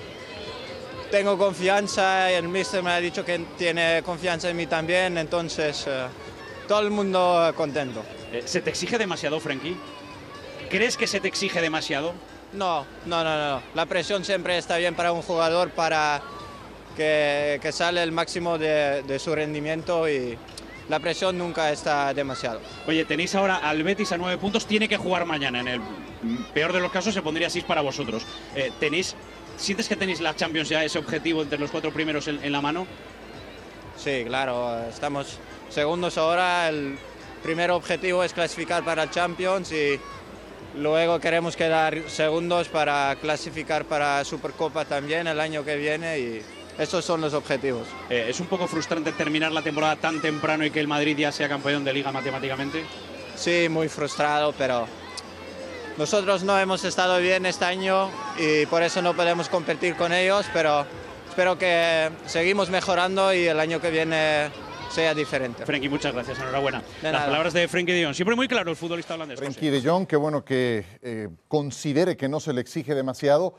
Tengo 1.12 1.38
confianza, 1.38 2.32
el 2.32 2.48
mister 2.48 2.82
me 2.82 2.92
ha 2.92 3.00
dicho 3.00 3.24
que 3.24 3.40
tiene 3.58 4.02
confianza 4.04 4.50
en 4.50 4.58
mí 4.58 4.66
también, 4.66 5.18
entonces 5.18 5.86
eh, 5.88 6.08
todo 6.68 6.82
el 6.82 6.90
mundo 6.90 7.54
contento. 7.56 8.04
¿Se 8.46 8.62
te 8.62 8.72
exige 8.72 8.98
demasiado, 8.98 9.40
Frenkie? 9.40 9.78
¿Crees 10.70 10.98
que 10.98 11.06
se 11.06 11.20
te 11.20 11.28
exige 11.28 11.62
demasiado? 11.62 12.14
No, 12.56 12.86
no, 13.06 13.24
no, 13.24 13.38
no. 13.38 13.62
La 13.74 13.86
presión 13.86 14.24
siempre 14.24 14.58
está 14.58 14.78
bien 14.78 14.96
para 14.96 15.12
un 15.12 15.22
jugador 15.22 15.72
para 15.72 16.22
que, 16.96 17.60
que 17.62 17.72
sale 17.72 18.02
el 18.02 18.12
máximo 18.12 18.58
de, 18.58 19.04
de, 19.04 19.20
su 19.20 19.36
rendimiento 19.36 20.08
y 20.08 20.38
la 20.88 21.00
presión 21.00 21.38
nunca 21.38 21.72
está 21.72 22.14
demasiado. 22.14 22.62
Oye, 22.88 23.04
tenéis 23.06 23.36
ahora 23.36 23.58
al 23.58 23.84
Betis 23.84 24.12
a 24.14 24.18
nueve 24.18 24.38
puntos, 24.38 24.66
tiene 24.66 24.88
que 24.88 24.98
jugar 24.98 25.26
mañana. 25.26 25.60
En 25.60 25.68
el 25.68 25.82
peor 26.54 26.72
de 26.72 26.80
los 26.80 26.92
casos 26.92 27.14
se 27.14 27.22
pondría 27.22 27.50
seis 27.50 27.66
para 27.66 27.82
vosotros. 27.82 28.26
Eh, 28.56 28.72
¿tenéis, 28.80 29.16
¿Sientes 29.58 29.90
que 29.90 29.98
tenéis 29.98 30.22
la 30.22 30.36
Champions 30.36 30.70
ya 30.70 30.84
ese 30.84 30.98
objetivo 30.98 31.42
entre 31.42 31.60
los 31.60 31.72
cuatro 31.72 31.92
primeros 31.92 32.28
en, 32.30 32.42
en 32.44 32.52
la 32.52 32.62
mano? 32.62 32.88
Sí, 33.98 34.24
claro. 34.26 34.86
Estamos 34.88 35.40
segundos 35.70 36.18
ahora. 36.18 36.70
El 36.70 36.98
primer 37.44 37.72
objetivo 37.72 38.24
es 38.24 38.34
clasificar 38.34 38.84
para 38.86 39.04
el 39.04 39.12
Champions 39.12 39.72
y 39.72 40.00
Luego 40.78 41.20
queremos 41.22 41.56
quedar 41.56 42.10
segundos 42.10 42.68
para 42.68 43.16
clasificar 43.22 43.86
para 43.86 44.24
Supercopa 44.26 44.84
también 44.84 45.26
el 45.28 45.40
año 45.40 45.64
que 45.64 45.78
viene 45.78 46.20
y 46.20 46.42
esos 46.78 47.06
son 47.06 47.22
los 47.22 47.34
objetivos. 47.34 47.88
Eh, 48.10 48.28
¿Es 48.30 48.42
un 48.42 48.48
poco 48.48 48.68
frustrante 48.68 49.14
terminar 49.14 49.54
la 49.54 49.62
temporada 49.62 49.96
tan 49.96 50.22
temprano 50.22 50.66
y 50.66 50.72
que 50.72 50.82
el 50.82 50.88
Madrid 50.90 51.18
ya 51.18 51.32
sea 51.32 51.48
campeón 51.48 51.86
de 51.86 51.94
liga 51.94 52.12
matemáticamente? 52.12 52.84
Sí, 53.38 53.70
muy 53.70 53.88
frustrado, 53.88 54.54
pero 54.58 54.86
nosotros 55.98 56.44
no 56.44 56.60
hemos 56.60 56.84
estado 56.84 57.20
bien 57.20 57.46
este 57.46 57.64
año 57.64 58.10
y 58.38 58.66
por 58.66 58.84
eso 58.84 59.02
no 59.02 59.14
podemos 59.16 59.48
competir 59.48 59.96
con 59.96 60.12
ellos, 60.12 60.46
pero 60.52 60.86
espero 61.30 61.58
que 61.58 62.10
seguimos 62.26 62.70
mejorando 62.70 63.34
y 63.34 63.48
el 63.48 63.62
año 63.62 63.80
que 63.80 63.92
viene 63.92 64.50
sea 64.96 65.14
diferente. 65.14 65.66
Frenkie, 65.66 65.90
muchas 65.90 66.14
gracias, 66.14 66.40
enhorabuena. 66.40 66.82
Las 67.02 67.26
palabras 67.26 67.52
de 67.54 67.68
Frenkie 67.68 67.92
de 67.92 68.06
Jong. 68.06 68.16
Siempre 68.16 68.34
muy 68.34 68.48
claro 68.48 68.72
el 68.72 68.78
futbolista 68.78 69.16
holandés. 69.16 69.38
Frenkie 69.38 69.70
de 69.70 69.82
Jong, 69.82 70.08
qué 70.08 70.16
bueno 70.16 70.46
que 70.46 70.86
eh, 71.02 71.28
considere 71.50 72.16
que 72.16 72.30
no 72.30 72.40
se 72.40 72.54
le 72.54 72.62
exige 72.62 72.96
demasiado 72.96 73.56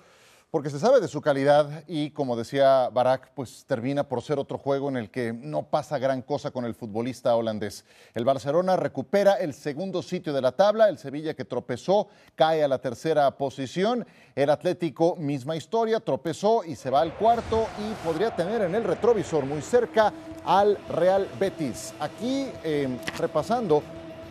porque 0.50 0.70
se 0.70 0.78
sabe 0.78 1.00
de 1.00 1.08
su 1.08 1.20
calidad 1.20 1.84
y 1.86 2.10
como 2.10 2.36
decía 2.36 2.88
Barak, 2.90 3.32
pues 3.34 3.64
termina 3.66 4.08
por 4.08 4.22
ser 4.22 4.38
otro 4.38 4.58
juego 4.58 4.88
en 4.88 4.96
el 4.96 5.10
que 5.10 5.32
no 5.32 5.64
pasa 5.64 5.98
gran 5.98 6.22
cosa 6.22 6.50
con 6.50 6.64
el 6.64 6.74
futbolista 6.74 7.34
holandés. 7.34 7.84
El 8.14 8.24
Barcelona 8.24 8.76
recupera 8.76 9.34
el 9.34 9.54
segundo 9.54 10.02
sitio 10.02 10.32
de 10.32 10.40
la 10.40 10.52
tabla, 10.52 10.88
el 10.88 10.98
Sevilla 10.98 11.34
que 11.34 11.44
tropezó 11.44 12.08
cae 12.34 12.62
a 12.62 12.68
la 12.68 12.78
tercera 12.78 13.30
posición, 13.36 14.06
el 14.34 14.50
Atlético 14.50 15.16
misma 15.16 15.56
historia, 15.56 16.00
tropezó 16.00 16.64
y 16.64 16.76
se 16.76 16.90
va 16.90 17.00
al 17.00 17.14
cuarto 17.14 17.66
y 17.78 18.06
podría 18.06 18.34
tener 18.34 18.62
en 18.62 18.74
el 18.74 18.84
retrovisor 18.84 19.44
muy 19.44 19.62
cerca 19.62 20.12
al 20.44 20.78
Real 20.88 21.28
Betis. 21.38 21.92
Aquí 21.98 22.48
eh, 22.62 22.88
repasando 23.18 23.82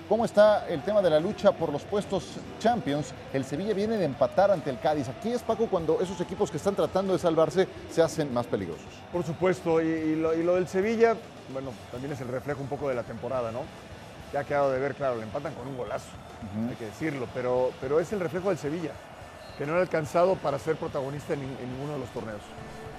¿Cómo 0.08 0.24
está 0.24 0.68
el 0.68 0.84
tema 0.84 1.02
de 1.02 1.10
la 1.10 1.20
lucha 1.20 1.52
por 1.52 1.72
los 1.72 1.82
puestos 1.82 2.36
Champions? 2.60 3.12
El 3.34 3.44
Sevilla 3.44 3.74
viene 3.74 3.98
de 3.98 4.06
empatar 4.06 4.52
ante 4.52 4.70
el 4.70 4.80
Cádiz. 4.80 5.10
Aquí 5.10 5.32
es, 5.32 5.42
Paco, 5.42 5.66
cuando 5.66 6.00
esos 6.00 6.22
equipos 6.22 6.52
que 6.52 6.58
están 6.58 6.76
tratando 6.76 7.14
de 7.14 7.18
salvarse 7.18 7.68
se 7.90 8.04
hacen 8.04 8.32
más 8.32 8.46
peligrosos. 8.46 8.86
Por 9.12 9.24
supuesto, 9.24 9.82
y, 9.82 10.16
lo, 10.16 10.32
del 10.54 10.68
Sevilla, 10.68 11.16
bueno, 11.52 11.72
también 11.92 12.14
es 12.14 12.22
el 12.22 12.28
reflejo 12.28 12.62
un 12.62 12.68
poco 12.68 12.88
de 12.88 12.94
la 12.94 13.02
temporada, 13.02 13.52
¿no? 13.52 13.62
Ya 14.32 14.42
ha 14.42 14.44
quedado 14.44 14.72
de 14.72 14.80
ver, 14.80 14.94
claro, 14.94 15.16
le 15.16 15.24
empatan 15.24 15.56
con 15.56 15.68
un 15.68 15.76
golazo, 15.76 16.12
hay 16.70 16.76
que 16.76 16.86
decirlo, 16.86 17.28
pero, 17.34 17.72
pero 17.82 18.00
es 18.00 18.14
el 18.14 18.20
reflejo 18.20 18.50
del 18.50 18.60
Sevilla, 18.60 18.92
que 19.58 19.66
no 19.66 19.74
ha 19.74 19.82
alcanzado 19.82 20.36
para 20.36 20.60
ser 20.60 20.76
protagonista 20.76 21.34
en 21.34 21.42
ninguno 21.42 21.94
de 21.94 22.00
los 22.00 22.10
torneos 22.10 22.42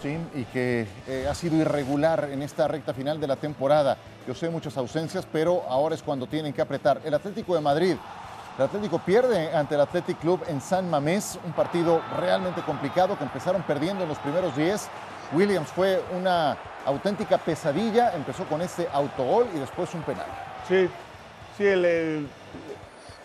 y 0.05 0.45
que 0.53 0.87
eh, 1.09 1.27
ha 1.29 1.35
sido 1.35 1.57
irregular 1.57 2.29
en 2.31 2.43
esta 2.43 2.69
recta 2.69 2.95
final 2.95 3.19
de 3.19 3.27
la 3.27 3.37
temporada. 3.37 3.97
Yo 4.27 4.35
sé 4.35 4.49
muchas 4.51 4.77
ausencias, 4.77 5.27
pero 5.31 5.65
ahora 5.69 5.95
es 5.95 6.03
cuando 6.03 6.27
tienen 6.27 6.53
que 6.53 6.63
apretar. 6.63 7.01
El 7.05 7.15
Atlético 7.15 7.55
de 7.55 7.61
Madrid, 7.61 7.97
el 8.59 8.65
Atlético 8.65 8.99
pierde 9.01 9.55
ante 9.55 9.75
el 9.75 9.81
Athletic 9.81 10.19
Club 10.19 10.43
en 10.49 10.61
San 10.61 10.89
Mamés, 10.89 11.39
un 11.45 11.53
partido 11.53 12.03
realmente 12.19 12.63
complicado 12.63 13.19
que 13.19 13.25
empezaron 13.25 13.63
perdiendo 13.63 14.03
en 14.03 14.09
los 14.09 14.19
primeros 14.19 14.55
10. 14.57 14.89
Williams 15.33 15.69
fue 15.69 16.01
una 16.17 16.57
auténtica 16.85 17.39
pesadilla, 17.39 18.15
empezó 18.15 18.45
con 18.45 18.63
ese 18.63 18.89
autogol 18.93 19.49
y 19.55 19.59
después 19.59 19.93
un 19.95 20.03
penal. 20.03 20.27
Sí, 20.69 20.89
sí, 21.57 21.67
el, 21.67 22.29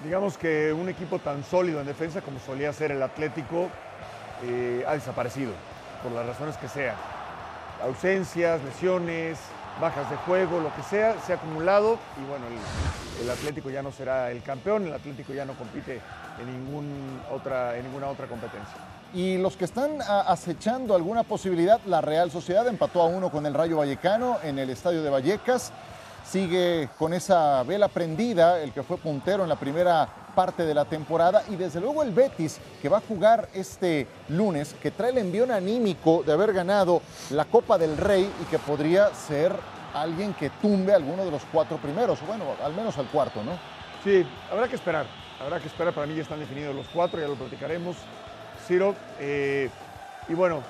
digamos 0.04 0.38
que 0.38 0.74
un 0.74 0.90
equipo 0.90 1.20
tan 1.20 1.44
sólido 1.44 1.80
en 1.80 1.86
defensa 1.86 2.22
como 2.22 2.40
solía 2.40 2.74
ser 2.74 2.92
el 2.92 3.04
Atlético 3.04 3.70
eh, 4.44 4.84
ha 4.88 4.94
desaparecido 4.94 5.52
por 6.04 6.12
las 6.12 6.26
razones 6.26 6.58
que 6.58 6.68
sean. 6.68 6.96
Ausencias, 7.84 8.64
lesiones, 8.64 9.38
bajas 9.80 10.10
de 10.10 10.16
juego, 10.18 10.60
lo 10.60 10.74
que 10.76 10.84
sea, 10.84 11.20
se 11.26 11.34
ha 11.34 11.36
acumulado 11.36 11.98
y 12.22 12.30
bueno, 12.30 12.46
el, 13.22 13.30
Atlético 13.30 13.70
ya 13.70 13.82
no 13.82 13.92
será 13.92 14.32
el 14.32 14.42
campeón, 14.42 14.88
el 14.88 14.94
Atlético 14.94 15.34
ya 15.34 15.46
no 15.46 15.54
compite 15.54 16.02
en, 16.40 16.46
ningún 16.52 17.22
otra, 17.32 17.78
en 17.78 17.86
ninguna 17.86 18.08
otra 18.08 18.28
competencia. 18.28 18.76
Y 19.14 19.38
los 19.38 19.58
que 19.58 19.66
están 19.66 20.00
acechando 20.02 20.96
alguna 20.96 21.24
posibilidad, 21.24 21.80
la 21.86 22.02
Real 22.02 22.32
Sociedad 22.32 22.68
empató 22.68 23.02
a 23.02 23.06
uno 23.06 23.30
con 23.30 23.46
el 23.46 23.54
Rayo 23.54 23.78
Vallecano 23.78 24.38
en 24.42 24.58
el 24.58 24.70
estadio 24.70 25.04
de 25.04 25.10
Vallecas. 25.10 25.72
Sigue 26.32 26.88
con 26.98 27.14
esa 27.14 27.62
vela 27.64 27.90
prendida, 27.90 28.62
el 28.62 28.72
que 28.72 28.84
fue 28.84 28.96
puntero 28.96 29.44
en 29.44 29.50
la 29.50 29.58
primera 29.58 30.08
parte 30.34 30.66
de 30.66 30.74
la 30.74 30.86
temporada. 30.86 31.44
Y 31.50 31.58
desde 31.58 31.82
luego 31.82 32.04
el 32.04 32.12
Betis 32.12 32.58
que 32.82 32.88
va 32.88 33.00
a 33.00 33.02
jugar 33.02 33.50
este 33.54 34.08
lunes, 34.30 34.74
que 34.82 34.92
trae 34.92 35.12
el 35.12 35.18
envión 35.18 35.52
anímico 35.52 36.24
de 36.26 36.32
haber 36.32 36.54
ganado 36.54 37.02
la 37.32 37.44
Copa 37.44 37.78
del 37.78 37.98
Rey 37.98 38.32
y 38.42 38.46
que 38.46 38.60
podría 38.60 39.14
ser 39.14 39.54
alguien 39.94 40.34
que 40.34 40.50
tumbe 40.62 40.94
a 40.94 40.96
alguno 40.96 41.26
de 41.26 41.32
los 41.32 41.42
cuatro 41.52 41.76
primeros, 41.76 42.26
bueno, 42.26 42.46
al 42.64 42.74
menos 42.74 42.98
al 42.98 43.08
cuarto, 43.08 43.44
¿no? 43.44 43.60
Sí, 44.02 44.26
habrá 44.50 44.70
que 44.70 44.76
esperar, 44.76 45.08
habrá 45.38 45.60
que 45.60 45.68
esperar, 45.68 45.94
para 45.94 46.08
mí 46.08 46.16
ya 46.16 46.22
están 46.22 46.40
definidos 46.40 46.74
los 46.74 46.88
cuatro, 46.94 47.20
ya 47.20 47.28
lo 47.28 47.36
platicaremos, 47.36 47.98
Ciro, 48.66 48.96
eh, 49.20 49.70
y 50.30 50.34
bueno, 50.34 50.64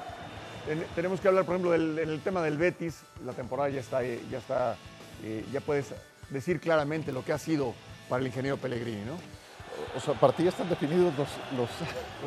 tenemos 0.96 1.20
que 1.20 1.28
hablar, 1.28 1.46
por 1.46 1.54
ejemplo, 1.54 1.76
en 1.76 2.00
el 2.00 2.20
tema 2.22 2.42
del 2.42 2.58
Betis, 2.58 3.04
la 3.24 3.34
temporada 3.34 3.70
ya 3.70 3.80
está, 3.80 4.02
ya 4.02 4.40
está, 4.40 4.76
eh, 5.24 5.46
ya 5.52 5.62
puedes 5.62 5.94
decir 6.30 6.60
claramente 6.60 7.12
lo 7.12 7.24
que 7.24 7.34
ha 7.34 7.38
sido 7.38 7.74
para 8.10 8.22
el 8.22 8.28
ingeniero 8.28 8.58
Pellegrini, 8.58 9.06
¿no? 9.06 9.18
o 9.96 10.00
sea, 10.00 10.14
para 10.14 10.34
ti 10.34 10.44
ya 10.44 10.50
están 10.50 10.70
definidos 10.70 11.14
los, 11.18 11.28
los, 11.58 11.70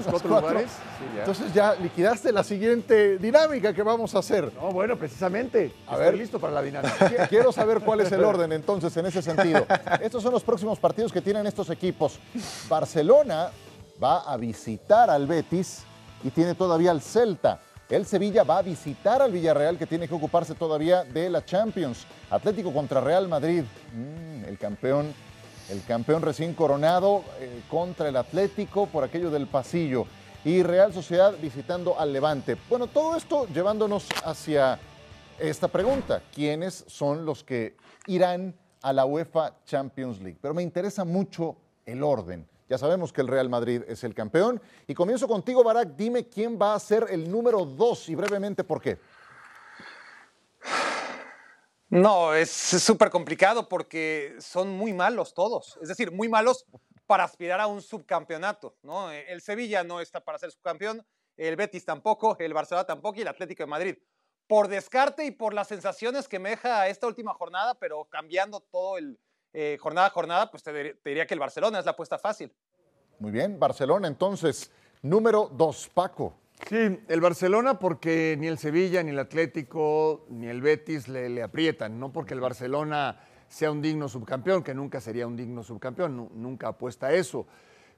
cuatro, 0.06 0.28
lugares. 0.28 0.70
Entonces 1.18 1.52
ya 1.52 1.74
liquidaste 1.74 2.32
la 2.32 2.44
siguiente 2.44 3.18
dinámica 3.18 3.72
que 3.72 3.82
vamos 3.82 4.14
a 4.14 4.18
hacer. 4.18 4.52
No, 4.54 4.70
bueno, 4.70 4.96
precisamente. 4.96 5.72
A 5.86 5.96
ver, 5.96 6.14
listo 6.14 6.38
para 6.38 6.52
la 6.52 6.62
dinámica. 6.62 7.26
Quiero 7.28 7.52
saber 7.52 7.80
cuál 7.80 8.00
es 8.00 8.12
el 8.12 8.22
orden 8.24 8.52
entonces 8.52 8.96
en 8.96 9.06
ese 9.06 9.22
sentido. 9.22 9.66
Estos 10.00 10.22
son 10.22 10.32
los 10.32 10.42
próximos 10.42 10.78
partidos 10.78 11.12
que 11.12 11.20
tienen 11.20 11.46
estos 11.46 11.70
equipos. 11.70 12.18
Barcelona 12.68 13.50
va 14.02 14.20
a 14.20 14.36
visitar 14.36 15.08
al 15.10 15.26
Betis 15.26 15.84
y 16.22 16.30
tiene 16.30 16.54
todavía 16.54 16.90
al 16.90 17.00
Celta. 17.00 17.60
El 17.94 18.06
Sevilla 18.06 18.42
va 18.42 18.58
a 18.58 18.62
visitar 18.62 19.22
al 19.22 19.30
Villarreal 19.30 19.78
que 19.78 19.86
tiene 19.86 20.08
que 20.08 20.14
ocuparse 20.14 20.56
todavía 20.56 21.04
de 21.04 21.30
la 21.30 21.44
Champions. 21.44 22.04
Atlético 22.28 22.72
contra 22.72 23.00
Real 23.00 23.28
Madrid. 23.28 23.62
Mm, 23.92 24.46
el 24.46 24.58
campeón 24.58 25.14
el 25.70 25.80
campeón 25.84 26.20
recién 26.20 26.54
coronado 26.54 27.22
eh, 27.38 27.62
contra 27.70 28.08
el 28.08 28.16
Atlético 28.16 28.86
por 28.86 29.04
aquello 29.04 29.30
del 29.30 29.46
pasillo 29.46 30.06
y 30.44 30.64
Real 30.64 30.92
Sociedad 30.92 31.34
visitando 31.40 31.96
al 31.96 32.12
Levante. 32.12 32.56
Bueno, 32.68 32.88
todo 32.88 33.16
esto 33.16 33.46
llevándonos 33.54 34.08
hacia 34.24 34.80
esta 35.38 35.68
pregunta, 35.68 36.20
¿quiénes 36.34 36.84
son 36.88 37.24
los 37.24 37.44
que 37.44 37.76
irán 38.08 38.56
a 38.82 38.92
la 38.92 39.06
UEFA 39.06 39.54
Champions 39.66 40.18
League? 40.18 40.38
Pero 40.42 40.52
me 40.52 40.64
interesa 40.64 41.04
mucho 41.04 41.56
el 41.86 42.02
orden. 42.02 42.44
Ya 42.74 42.78
sabemos 42.78 43.12
que 43.12 43.20
el 43.20 43.28
Real 43.28 43.48
Madrid 43.48 43.82
es 43.86 44.02
el 44.02 44.16
campeón. 44.16 44.60
Y 44.88 44.94
comienzo 44.94 45.28
contigo, 45.28 45.62
Barak. 45.62 45.90
Dime 45.90 46.28
quién 46.28 46.58
va 46.60 46.74
a 46.74 46.80
ser 46.80 47.06
el 47.08 47.30
número 47.30 47.64
dos 47.64 48.08
y 48.08 48.16
brevemente 48.16 48.64
por 48.64 48.82
qué. 48.82 48.98
No, 51.88 52.34
es 52.34 52.50
súper 52.50 53.10
complicado 53.10 53.68
porque 53.68 54.34
son 54.40 54.70
muy 54.70 54.92
malos 54.92 55.34
todos. 55.34 55.78
Es 55.82 55.86
decir, 55.86 56.10
muy 56.10 56.28
malos 56.28 56.66
para 57.06 57.22
aspirar 57.22 57.60
a 57.60 57.68
un 57.68 57.80
subcampeonato. 57.80 58.74
¿no? 58.82 59.12
El 59.12 59.40
Sevilla 59.40 59.84
no 59.84 60.00
está 60.00 60.24
para 60.24 60.38
ser 60.38 60.50
subcampeón, 60.50 61.06
el 61.36 61.54
Betis 61.54 61.84
tampoco, 61.84 62.36
el 62.40 62.54
Barcelona 62.54 62.84
tampoco 62.84 63.20
y 63.20 63.22
el 63.22 63.28
Atlético 63.28 63.62
de 63.62 63.68
Madrid. 63.68 63.98
Por 64.48 64.66
descarte 64.66 65.24
y 65.24 65.30
por 65.30 65.54
las 65.54 65.68
sensaciones 65.68 66.26
que 66.26 66.40
me 66.40 66.50
deja 66.50 66.88
esta 66.88 67.06
última 67.06 67.34
jornada, 67.34 67.78
pero 67.78 68.06
cambiando 68.06 68.58
todo 68.58 68.98
el 68.98 69.16
eh, 69.56 69.78
jornada 69.80 70.08
a 70.08 70.10
jornada, 70.10 70.50
pues 70.50 70.64
te, 70.64 70.98
diría 71.04 71.28
que 71.28 71.34
el 71.34 71.38
Barcelona 71.38 71.78
es 71.78 71.84
la 71.84 71.92
apuesta 71.92 72.18
fácil. 72.18 72.52
Muy 73.18 73.30
bien, 73.30 73.58
Barcelona 73.58 74.08
entonces, 74.08 74.70
número 75.02 75.50
dos, 75.52 75.90
Paco. 75.92 76.34
Sí, 76.68 76.98
el 77.08 77.20
Barcelona 77.20 77.78
porque 77.78 78.36
ni 78.38 78.46
el 78.46 78.58
Sevilla, 78.58 79.02
ni 79.02 79.10
el 79.10 79.18
Atlético, 79.18 80.24
ni 80.30 80.46
el 80.46 80.62
Betis 80.62 81.08
le, 81.08 81.42
aprietan, 81.42 81.98
no 81.98 82.12
porque 82.12 82.34
el 82.34 82.40
Barcelona 82.40 83.20
sea 83.48 83.70
un 83.70 83.82
digno 83.82 84.08
subcampeón, 84.08 84.62
que 84.62 84.74
nunca 84.74 85.00
sería 85.00 85.26
un 85.26 85.36
digno 85.36 85.62
subcampeón, 85.62 86.16
nu- 86.16 86.30
nunca 86.34 86.68
apuesta 86.68 87.08
a 87.08 87.12
eso. 87.12 87.46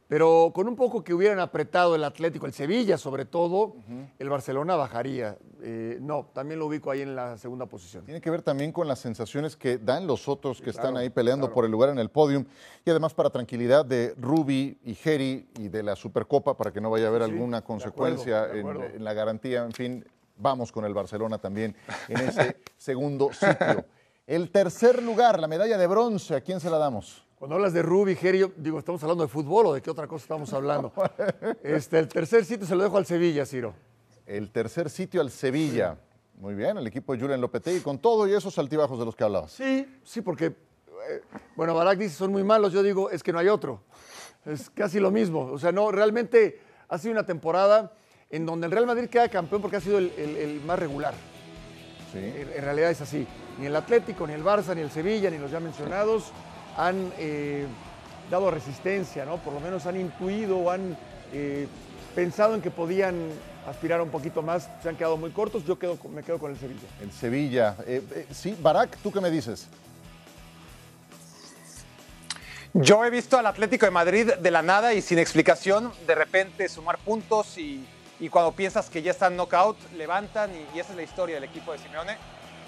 Pero 0.08 0.52
con 0.54 0.68
un 0.68 0.76
poco 0.76 1.02
que 1.02 1.12
hubieran 1.12 1.40
apretado 1.40 1.96
el 1.96 2.04
Atlético, 2.04 2.46
el 2.46 2.52
Sevilla 2.52 2.96
sobre 2.96 3.24
todo, 3.24 3.74
el 4.18 4.28
Barcelona 4.28 4.76
bajaría. 4.76 5.36
Eh, 5.62 5.98
no, 6.00 6.30
también 6.32 6.60
lo 6.60 6.66
ubico 6.66 6.92
ahí 6.92 7.00
en 7.00 7.16
la 7.16 7.36
segunda 7.38 7.66
posición. 7.66 8.04
Tiene 8.04 8.20
que 8.20 8.30
ver 8.30 8.42
también 8.42 8.70
con 8.70 8.86
las 8.86 9.00
sensaciones 9.00 9.56
que 9.56 9.78
dan 9.78 10.06
los 10.06 10.28
otros 10.28 10.60
que 10.60 10.70
están 10.70 10.92
claro, 10.92 10.98
ahí 10.98 11.10
peleando 11.10 11.46
claro. 11.46 11.54
por 11.54 11.64
el 11.64 11.72
lugar 11.72 11.90
en 11.90 11.98
el 11.98 12.08
podium 12.08 12.44
y 12.84 12.90
además 12.90 13.14
para 13.14 13.30
tranquilidad 13.30 13.84
de 13.84 14.14
Ruby 14.16 14.78
y 14.84 14.94
Jerry 14.94 15.48
y 15.58 15.68
de 15.68 15.82
la 15.82 15.96
Supercopa 15.96 16.56
para 16.56 16.70
que 16.72 16.80
no 16.80 16.88
vaya 16.90 17.06
a 17.06 17.08
haber 17.08 17.24
Sí, 17.24 17.30
alguna 17.32 17.60
de 17.62 17.66
consecuencia 17.66 18.42
acuerdo, 18.44 18.54
de 18.54 18.60
en, 18.60 18.68
acuerdo. 18.68 18.96
en 18.96 19.04
la 19.04 19.12
garantía. 19.12 19.64
En 19.64 19.72
fin, 19.72 20.04
vamos 20.36 20.70
con 20.70 20.84
el 20.84 20.94
Barcelona 20.94 21.38
también 21.38 21.74
en 22.08 22.20
ese 22.20 22.56
segundo 22.76 23.30
sitio. 23.32 23.84
El 24.24 24.52
tercer 24.52 25.02
lugar, 25.02 25.40
la 25.40 25.48
medalla 25.48 25.76
de 25.78 25.86
bronce, 25.88 26.36
¿a 26.36 26.40
quién 26.40 26.60
se 26.60 26.70
la 26.70 26.78
damos? 26.78 27.25
Cuando 27.38 27.56
hablas 27.56 27.72
de 27.74 27.82
Rubi, 27.82 28.16
Gerio, 28.16 28.52
digo, 28.56 28.78
¿estamos 28.78 29.02
hablando 29.02 29.22
de 29.24 29.28
fútbol 29.28 29.66
o 29.66 29.74
de 29.74 29.82
qué 29.82 29.90
otra 29.90 30.06
cosa 30.06 30.22
estamos 30.22 30.52
hablando? 30.52 30.92
Este, 31.62 31.98
el 31.98 32.08
tercer 32.08 32.44
sitio 32.44 32.66
se 32.66 32.74
lo 32.74 32.82
dejo 32.84 32.96
al 32.96 33.04
Sevilla, 33.06 33.44
Ciro. 33.44 33.74
El 34.26 34.50
tercer 34.50 34.88
sitio 34.88 35.20
al 35.20 35.30
Sevilla. 35.30 35.98
Muy 36.38 36.54
bien, 36.54 36.76
el 36.78 36.86
equipo 36.86 37.12
de 37.12 37.20
Julian 37.20 37.40
Lopetegui 37.40 37.80
con 37.80 37.98
todo 37.98 38.26
y 38.26 38.32
esos 38.32 38.58
altibajos 38.58 38.98
de 38.98 39.04
los 39.04 39.14
que 39.14 39.24
hablabas. 39.24 39.52
Sí, 39.52 39.86
sí, 40.04 40.20
porque, 40.22 40.46
eh, 40.46 40.54
bueno, 41.56 41.74
Barak 41.74 41.98
dice 41.98 42.14
son 42.14 42.32
muy 42.32 42.42
malos, 42.44 42.72
yo 42.72 42.82
digo, 42.82 43.10
es 43.10 43.22
que 43.22 43.32
no 43.32 43.38
hay 43.38 43.48
otro. 43.48 43.82
Es 44.46 44.70
casi 44.70 44.98
lo 45.00 45.10
mismo. 45.10 45.40
O 45.52 45.58
sea, 45.58 45.72
no, 45.72 45.90
realmente 45.92 46.60
ha 46.88 46.98
sido 46.98 47.12
una 47.12 47.26
temporada 47.26 47.92
en 48.30 48.46
donde 48.46 48.66
el 48.66 48.72
Real 48.72 48.86
Madrid 48.86 49.08
queda 49.08 49.28
campeón 49.28 49.60
porque 49.60 49.76
ha 49.76 49.80
sido 49.80 49.98
el, 49.98 50.10
el- 50.16 50.36
el 50.36 50.60
más 50.62 50.78
regular. 50.78 51.14
Sí. 52.12 52.18
En, 52.18 52.52
en 52.54 52.64
realidad 52.64 52.90
es 52.90 53.00
así. 53.00 53.26
Ni 53.58 53.66
el 53.66 53.76
Atlético, 53.76 54.26
ni 54.26 54.32
el 54.34 54.44
Barça, 54.44 54.74
ni 54.74 54.80
el 54.82 54.90
Sevilla, 54.90 55.30
ni 55.30 55.38
los 55.38 55.50
ya 55.50 55.60
mencionados 55.60 56.32
han 56.76 57.12
eh, 57.18 57.66
dado 58.30 58.50
resistencia, 58.50 59.24
¿no? 59.24 59.38
Por 59.38 59.52
lo 59.52 59.60
menos 59.60 59.86
han 59.86 60.00
intuido 60.00 60.58
o 60.58 60.70
han 60.70 60.96
eh, 61.32 61.66
pensado 62.14 62.54
en 62.54 62.62
que 62.62 62.70
podían 62.70 63.30
aspirar 63.66 64.00
un 64.00 64.10
poquito 64.10 64.42
más. 64.42 64.68
Se 64.82 64.88
han 64.88 64.96
quedado 64.96 65.16
muy 65.16 65.30
cortos. 65.30 65.64
Yo 65.64 65.78
quedo, 65.78 65.98
me 66.10 66.22
quedo 66.22 66.38
con 66.38 66.50
el 66.50 66.58
Sevilla. 66.58 66.88
El 67.00 67.12
Sevilla. 67.12 67.76
Eh, 67.86 68.02
eh, 68.14 68.26
sí, 68.32 68.56
Barak, 68.60 68.96
¿tú 68.98 69.10
qué 69.10 69.20
me 69.20 69.30
dices? 69.30 69.68
Yo 72.74 73.04
he 73.04 73.10
visto 73.10 73.38
al 73.38 73.46
Atlético 73.46 73.86
de 73.86 73.90
Madrid 73.90 74.34
de 74.34 74.50
la 74.50 74.60
nada 74.60 74.92
y 74.92 75.00
sin 75.00 75.18
explicación, 75.18 75.92
de 76.06 76.14
repente 76.14 76.68
sumar 76.68 76.98
puntos 76.98 77.56
y, 77.56 77.86
y 78.20 78.28
cuando 78.28 78.52
piensas 78.52 78.90
que 78.90 79.00
ya 79.00 79.12
están 79.12 79.34
knockout, 79.34 79.78
levantan 79.94 80.50
y, 80.50 80.76
y 80.76 80.80
esa 80.80 80.90
es 80.90 80.96
la 80.96 81.02
historia 81.02 81.36
del 81.36 81.44
equipo 81.44 81.72
de 81.72 81.78
Simeone. 81.78 82.18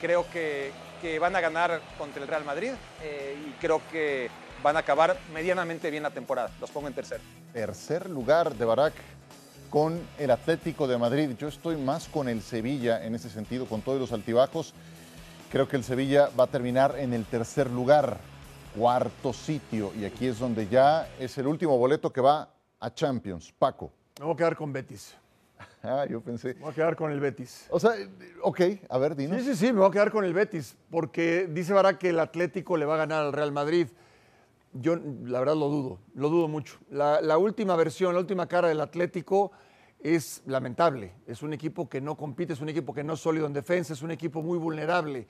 Creo 0.00 0.24
que, 0.30 0.72
que 1.00 1.18
van 1.18 1.34
a 1.36 1.40
ganar 1.40 1.80
contra 1.96 2.22
el 2.22 2.28
Real 2.28 2.44
Madrid 2.44 2.72
eh, 3.02 3.36
y 3.46 3.50
creo 3.60 3.80
que 3.90 4.30
van 4.62 4.76
a 4.76 4.80
acabar 4.80 5.18
medianamente 5.32 5.90
bien 5.90 6.02
la 6.02 6.10
temporada. 6.10 6.50
Los 6.60 6.70
pongo 6.70 6.88
en 6.88 6.94
tercero. 6.94 7.22
Tercer 7.52 8.08
lugar 8.10 8.54
de 8.54 8.64
Barak 8.64 8.94
con 9.70 10.00
el 10.18 10.30
Atlético 10.30 10.86
de 10.86 10.98
Madrid. 10.98 11.30
Yo 11.38 11.48
estoy 11.48 11.76
más 11.76 12.08
con 12.08 12.28
el 12.28 12.42
Sevilla 12.42 13.04
en 13.04 13.14
ese 13.14 13.30
sentido, 13.30 13.66
con 13.66 13.82
todos 13.82 14.00
los 14.00 14.12
altibajos. 14.12 14.74
Creo 15.50 15.68
que 15.68 15.76
el 15.76 15.84
Sevilla 15.84 16.30
va 16.38 16.44
a 16.44 16.48
terminar 16.48 16.94
en 16.98 17.12
el 17.12 17.24
tercer 17.24 17.70
lugar, 17.70 18.18
cuarto 18.76 19.32
sitio. 19.32 19.92
Y 19.98 20.04
aquí 20.04 20.26
es 20.26 20.38
donde 20.38 20.68
ya 20.68 21.08
es 21.18 21.38
el 21.38 21.46
último 21.46 21.78
boleto 21.78 22.12
que 22.12 22.20
va 22.20 22.48
a 22.80 22.94
Champions. 22.94 23.52
Paco. 23.58 23.90
Me 24.18 24.26
voy 24.26 24.34
a 24.34 24.36
quedar 24.36 24.56
con 24.56 24.72
Betis. 24.72 25.14
Ah, 25.82 26.04
yo 26.06 26.20
pensé. 26.20 26.54
Me 26.54 26.60
voy 26.60 26.72
a 26.72 26.74
quedar 26.74 26.96
con 26.96 27.12
el 27.12 27.20
Betis. 27.20 27.66
O 27.70 27.78
sea, 27.78 27.92
ok, 28.42 28.60
a 28.88 28.98
ver, 28.98 29.14
dinos. 29.14 29.38
Sí, 29.40 29.44
sí, 29.44 29.54
sí, 29.66 29.72
me 29.72 29.78
voy 29.80 29.88
a 29.88 29.92
quedar 29.92 30.10
con 30.10 30.24
el 30.24 30.34
Betis, 30.34 30.76
porque 30.90 31.46
dice 31.50 31.72
Barak 31.72 31.98
que 31.98 32.08
el 32.10 32.18
Atlético 32.20 32.76
le 32.76 32.84
va 32.84 32.94
a 32.94 32.98
ganar 32.98 33.24
al 33.26 33.32
Real 33.32 33.52
Madrid. 33.52 33.86
Yo, 34.72 34.96
la 34.96 35.38
verdad, 35.38 35.54
lo 35.56 35.68
dudo, 35.68 35.98
lo 36.14 36.28
dudo 36.28 36.48
mucho. 36.48 36.78
La, 36.90 37.20
la 37.20 37.38
última 37.38 37.74
versión, 37.76 38.12
la 38.14 38.20
última 38.20 38.46
cara 38.48 38.68
del 38.68 38.80
Atlético 38.80 39.52
es 40.00 40.42
lamentable. 40.46 41.12
Es 41.26 41.42
un 41.42 41.52
equipo 41.52 41.88
que 41.88 42.00
no 42.00 42.16
compite, 42.16 42.52
es 42.52 42.60
un 42.60 42.68
equipo 42.68 42.92
que 42.92 43.02
no 43.04 43.14
es 43.14 43.20
sólido 43.20 43.46
en 43.46 43.52
defensa, 43.52 43.92
es 43.92 44.02
un 44.02 44.10
equipo 44.10 44.42
muy 44.42 44.58
vulnerable. 44.58 45.26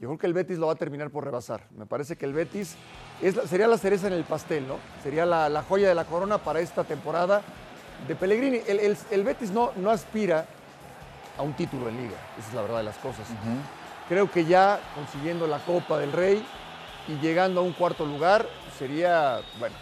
Yo 0.00 0.08
creo 0.08 0.18
que 0.18 0.26
el 0.28 0.32
Betis 0.32 0.58
lo 0.58 0.68
va 0.68 0.72
a 0.74 0.76
terminar 0.76 1.10
por 1.10 1.24
rebasar. 1.24 1.66
Me 1.76 1.84
parece 1.86 2.16
que 2.16 2.24
el 2.24 2.32
Betis 2.32 2.76
es 3.20 3.34
la- 3.36 3.46
sería 3.46 3.66
la 3.66 3.78
cereza 3.78 4.06
en 4.06 4.12
el 4.12 4.22
pastel, 4.24 4.66
¿no? 4.66 4.76
Sería 5.02 5.26
la, 5.26 5.48
la 5.48 5.62
joya 5.64 5.88
de 5.88 5.94
la 5.96 6.04
corona 6.04 6.38
para 6.38 6.60
esta 6.60 6.84
temporada 6.84 7.42
de 8.06 8.14
Pellegrini. 8.14 8.60
El, 8.66 8.78
el- 8.80 8.96
el 9.10 9.24
Betis 9.24 9.50
no, 9.50 9.72
no 9.76 9.90
aspira 9.90 10.46
a 11.36 11.42
un 11.42 11.52
título 11.54 11.88
en 11.88 11.96
liga, 11.96 12.16
esa 12.38 12.48
es 12.48 12.54
la 12.54 12.62
verdad 12.62 12.78
de 12.78 12.84
las 12.84 12.96
cosas. 12.96 13.26
Creo 14.08 14.30
que 14.30 14.44
ya 14.44 14.80
consiguiendo 14.94 15.46
la 15.46 15.58
Copa 15.58 15.98
del 15.98 16.12
Rey 16.12 16.44
y 17.06 17.14
llegando 17.20 17.60
a 17.60 17.62
un 17.62 17.72
cuarto 17.72 18.04
lugar 18.04 18.46
sería, 18.78 19.40
bueno, 19.58 19.76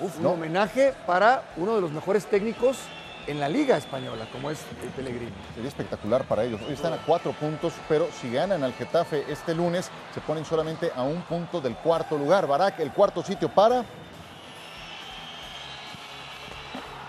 un 0.00 0.22
no. 0.22 0.30
homenaje 0.30 0.94
para 1.06 1.42
uno 1.56 1.74
de 1.74 1.80
los 1.80 1.90
mejores 1.90 2.26
técnicos 2.26 2.78
en 3.26 3.38
la 3.38 3.48
liga 3.48 3.76
española, 3.76 4.26
como 4.32 4.50
es 4.50 4.60
el 4.82 4.88
Pellegrini. 4.90 5.30
Sería 5.54 5.68
espectacular 5.68 6.24
para 6.24 6.44
ellos. 6.44 6.60
Hoy 6.66 6.72
están 6.72 6.92
a 6.94 6.96
cuatro 6.98 7.32
puntos, 7.32 7.72
pero 7.88 8.08
si 8.20 8.32
ganan 8.32 8.64
al 8.64 8.72
Getafe 8.72 9.24
este 9.28 9.54
lunes, 9.54 9.90
se 10.14 10.20
ponen 10.22 10.44
solamente 10.44 10.90
a 10.96 11.02
un 11.02 11.20
punto 11.22 11.60
del 11.60 11.74
cuarto 11.76 12.16
lugar. 12.16 12.46
Barak, 12.46 12.80
el 12.80 12.90
cuarto 12.92 13.22
sitio 13.22 13.48
para. 13.50 13.84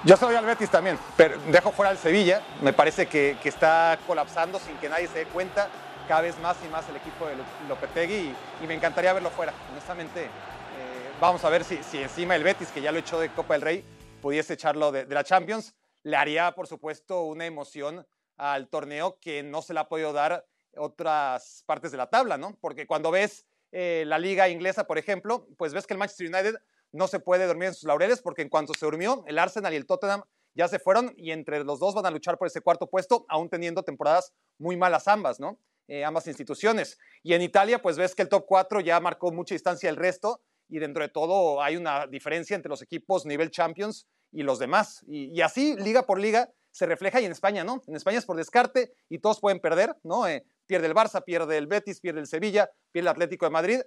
Yo 0.03 0.17
soy 0.17 0.33
al 0.35 0.45
Betis 0.45 0.71
también, 0.71 0.97
pero 1.15 1.37
dejo 1.51 1.71
fuera 1.71 1.91
al 1.91 1.97
Sevilla. 1.97 2.41
Me 2.61 2.73
parece 2.73 3.05
que, 3.05 3.37
que 3.41 3.49
está 3.49 3.99
colapsando 4.07 4.57
sin 4.57 4.75
que 4.77 4.89
nadie 4.89 5.07
se 5.07 5.19
dé 5.19 5.25
cuenta. 5.25 5.69
Cada 6.07 6.21
vez 6.21 6.37
más 6.39 6.57
y 6.65 6.69
más 6.69 6.89
el 6.89 6.95
equipo 6.95 7.27
de 7.27 7.35
Lo- 7.35 7.43
Lopetegui 7.69 8.15
y, 8.15 8.35
y 8.63 8.67
me 8.67 8.73
encantaría 8.73 9.13
verlo 9.13 9.29
fuera. 9.29 9.53
Honestamente, 9.71 10.23
eh, 10.23 10.29
vamos 11.21 11.43
a 11.45 11.49
ver 11.49 11.63
si, 11.63 11.81
si 11.83 12.01
encima 12.01 12.35
el 12.35 12.43
Betis, 12.43 12.69
que 12.69 12.81
ya 12.81 12.91
lo 12.91 12.97
echó 12.97 13.19
de 13.19 13.29
Copa 13.29 13.53
del 13.53 13.61
Rey, 13.61 13.85
pudiese 14.23 14.53
echarlo 14.53 14.91
de, 14.91 15.05
de 15.05 15.13
la 15.13 15.23
Champions. 15.23 15.75
Le 16.01 16.17
haría, 16.17 16.51
por 16.53 16.65
supuesto, 16.65 17.21
una 17.21 17.45
emoción 17.45 18.05
al 18.37 18.69
torneo 18.69 19.19
que 19.21 19.43
no 19.43 19.61
se 19.61 19.75
le 19.75 19.81
ha 19.81 19.87
podido 19.87 20.13
dar 20.13 20.47
otras 20.75 21.63
partes 21.67 21.91
de 21.91 21.97
la 21.97 22.09
tabla, 22.09 22.39
¿no? 22.39 22.57
Porque 22.59 22.87
cuando 22.87 23.11
ves 23.11 23.45
eh, 23.71 24.03
la 24.07 24.17
liga 24.17 24.49
inglesa, 24.49 24.87
por 24.87 24.97
ejemplo, 24.97 25.45
pues 25.57 25.75
ves 25.75 25.85
que 25.85 25.93
el 25.93 25.99
Manchester 25.99 26.27
United 26.27 26.55
no 26.91 27.07
se 27.07 27.19
puede 27.19 27.45
dormir 27.45 27.69
en 27.69 27.73
sus 27.73 27.83
laureles 27.83 28.21
porque 28.21 28.41
en 28.41 28.49
cuanto 28.49 28.73
se 28.73 28.85
durmió, 28.85 29.23
el 29.27 29.39
Arsenal 29.39 29.73
y 29.73 29.77
el 29.77 29.85
Tottenham 29.85 30.23
ya 30.53 30.67
se 30.67 30.79
fueron 30.79 31.13
y 31.17 31.31
entre 31.31 31.63
los 31.63 31.79
dos 31.79 31.93
van 31.93 32.05
a 32.05 32.11
luchar 32.11 32.37
por 32.37 32.47
ese 32.47 32.61
cuarto 32.61 32.87
puesto, 32.87 33.25
aún 33.29 33.49
teniendo 33.49 33.83
temporadas 33.83 34.33
muy 34.57 34.75
malas 34.75 35.07
ambas, 35.07 35.39
¿no? 35.39 35.59
Eh, 35.87 36.05
ambas 36.05 36.27
instituciones. 36.27 36.97
Y 37.23 37.33
en 37.33 37.41
Italia, 37.41 37.81
pues 37.81 37.97
ves 37.97 38.15
que 38.15 38.21
el 38.21 38.29
top 38.29 38.45
4 38.47 38.79
ya 38.81 38.99
marcó 38.99 39.31
mucha 39.31 39.55
distancia 39.55 39.89
del 39.89 39.97
resto 39.97 40.41
y 40.69 40.79
dentro 40.79 41.03
de 41.03 41.09
todo 41.09 41.61
hay 41.61 41.75
una 41.75 42.07
diferencia 42.07 42.55
entre 42.55 42.69
los 42.69 42.81
equipos 42.81 43.25
nivel 43.25 43.51
Champions 43.51 44.07
y 44.31 44.43
los 44.43 44.59
demás. 44.59 45.03
Y, 45.07 45.41
así, 45.41 45.75
liga 45.75 46.03
por 46.03 46.19
liga, 46.19 46.49
se 46.71 46.85
refleja 46.85 47.19
y 47.19 47.25
en 47.25 47.33
España, 47.33 47.65
¿no? 47.65 47.81
En 47.87 47.95
España 47.95 48.17
es 48.17 48.25
por 48.25 48.37
descarte 48.37 48.93
y 49.09 49.19
todos 49.19 49.41
pueden 49.41 49.59
perder, 49.59 49.95
¿no? 50.03 50.27
Eh, 50.27 50.45
pierde 50.65 50.87
el 50.87 50.95
Barça, 50.95 51.23
pierde 51.23 51.57
el 51.57 51.67
Betis, 51.67 51.99
pierde 51.99 52.21
el 52.21 52.27
Sevilla, 52.27 52.71
pierde 52.91 53.09
el 53.09 53.09
Atlético 53.09 53.45
de 53.45 53.51
Madrid. 53.51 53.81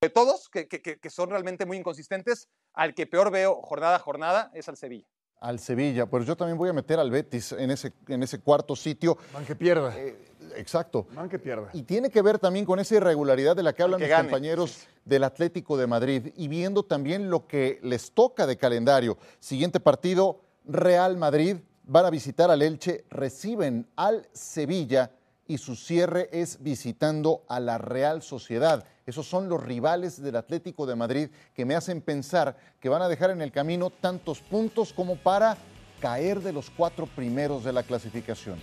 De 0.00 0.10
todos, 0.10 0.48
que, 0.48 0.68
que- 0.68 0.80
que- 0.80 1.10
son 1.10 1.30
realmente 1.30 1.66
muy 1.66 1.76
inconsistentes, 1.76 2.48
al 2.72 2.94
que 2.94 3.06
peor 3.08 3.32
veo 3.32 3.60
jornada 3.62 3.96
a 3.96 3.98
jornada 3.98 4.50
es 4.54 4.68
al 4.68 4.76
Sevilla. 4.76 5.06
Al 5.40 5.58
Sevilla, 5.58 6.06
pues 6.06 6.24
yo 6.24 6.36
también 6.36 6.56
voy 6.56 6.68
a 6.68 6.72
meter 6.72 7.00
al 7.00 7.10
Betis 7.10 7.50
en 7.52 7.70
ese, 7.72 7.92
en 8.06 8.22
ese 8.22 8.38
cuarto 8.40 8.76
sitio. 8.76 9.18
Man 9.32 9.44
que 9.44 9.56
pierda. 9.56 9.92
Eh, 9.98 10.16
exacto. 10.56 11.06
Man 11.14 11.28
que 11.28 11.38
pierda. 11.40 11.70
Y 11.72 11.82
tiene 11.82 12.10
que 12.10 12.22
ver 12.22 12.38
también 12.38 12.64
con 12.64 12.78
esa 12.78 12.94
irregularidad 12.94 13.56
de 13.56 13.62
la 13.64 13.72
que 13.72 13.82
hablan 13.82 13.98
que 13.98 14.04
mis 14.06 14.10
gane. 14.10 14.28
compañeros 14.28 14.86
del 15.04 15.24
Atlético 15.24 15.76
de 15.76 15.86
Madrid 15.88 16.32
y 16.36 16.46
viendo 16.46 16.84
también 16.84 17.28
lo 17.30 17.46
que 17.48 17.80
les 17.82 18.12
toca 18.12 18.46
de 18.46 18.56
calendario. 18.56 19.18
Siguiente 19.40 19.80
partido, 19.80 20.40
Real 20.64 21.16
Madrid, 21.16 21.56
van 21.84 22.04
a 22.06 22.10
visitar 22.10 22.50
al 22.52 22.62
Elche, 22.62 23.04
reciben 23.10 23.88
al 23.96 24.28
Sevilla 24.32 25.10
y 25.48 25.56
su 25.56 25.74
cierre 25.74 26.28
es 26.30 26.62
visitando 26.62 27.42
a 27.48 27.58
la 27.58 27.78
Real 27.78 28.22
Sociedad. 28.22 28.84
Esos 29.06 29.26
son 29.26 29.48
los 29.48 29.62
rivales 29.62 30.22
del 30.22 30.36
Atlético 30.36 30.86
de 30.86 30.94
Madrid 30.94 31.30
que 31.54 31.64
me 31.64 31.74
hacen 31.74 32.02
pensar 32.02 32.56
que 32.78 32.90
van 32.90 33.00
a 33.00 33.08
dejar 33.08 33.30
en 33.30 33.40
el 33.40 33.50
camino 33.50 33.88
tantos 33.88 34.40
puntos 34.40 34.92
como 34.92 35.16
para 35.16 35.56
caer 36.00 36.42
de 36.42 36.52
los 36.52 36.68
cuatro 36.68 37.06
primeros 37.06 37.64
de 37.64 37.72
la 37.72 37.82
clasificación. 37.82 38.60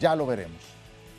Ya 0.00 0.14
lo 0.14 0.24
veremos. 0.24 0.62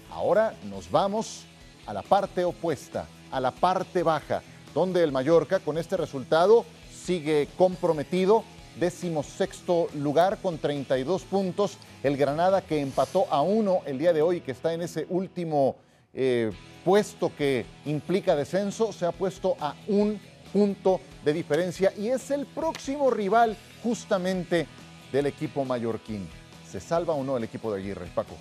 Ahora 0.09 0.55
nos 0.69 0.89
vamos 0.89 1.45
a 1.85 1.93
la 1.93 2.01
parte 2.01 2.45
opuesta, 2.45 3.05
a 3.29 3.41
la 3.41 3.51
parte 3.51 4.03
baja, 4.03 4.41
donde 4.73 5.03
el 5.03 5.11
Mallorca 5.11 5.59
con 5.59 5.77
este 5.77 5.97
resultado 5.97 6.65
sigue 6.91 7.49
comprometido, 7.57 8.45
décimo 8.79 9.23
sexto 9.23 9.87
lugar 9.95 10.39
con 10.41 10.57
32 10.57 11.23
puntos, 11.23 11.77
el 12.01 12.17
Granada 12.17 12.61
que 12.61 12.81
empató 12.81 13.27
a 13.29 13.41
uno 13.41 13.81
el 13.85 13.97
día 13.97 14.13
de 14.13 14.21
hoy, 14.21 14.41
que 14.41 14.51
está 14.51 14.73
en 14.73 14.81
ese 14.81 15.05
último 15.09 15.75
eh, 16.13 16.51
puesto 16.83 17.31
que 17.35 17.65
implica 17.85 18.35
descenso, 18.35 18.91
se 18.91 19.05
ha 19.05 19.11
puesto 19.11 19.55
a 19.59 19.75
un 19.87 20.19
punto 20.51 20.99
de 21.23 21.33
diferencia 21.33 21.93
y 21.97 22.09
es 22.09 22.29
el 22.31 22.45
próximo 22.45 23.09
rival 23.09 23.57
justamente 23.81 24.67
del 25.11 25.27
equipo 25.27 25.65
mallorquín. 25.65 26.27
¿Se 26.69 26.79
salva 26.79 27.13
o 27.13 27.23
no 27.23 27.37
el 27.37 27.43
equipo 27.43 27.71
de 27.71 27.79
Aguirre, 27.79 28.07
Paco? 28.13 28.35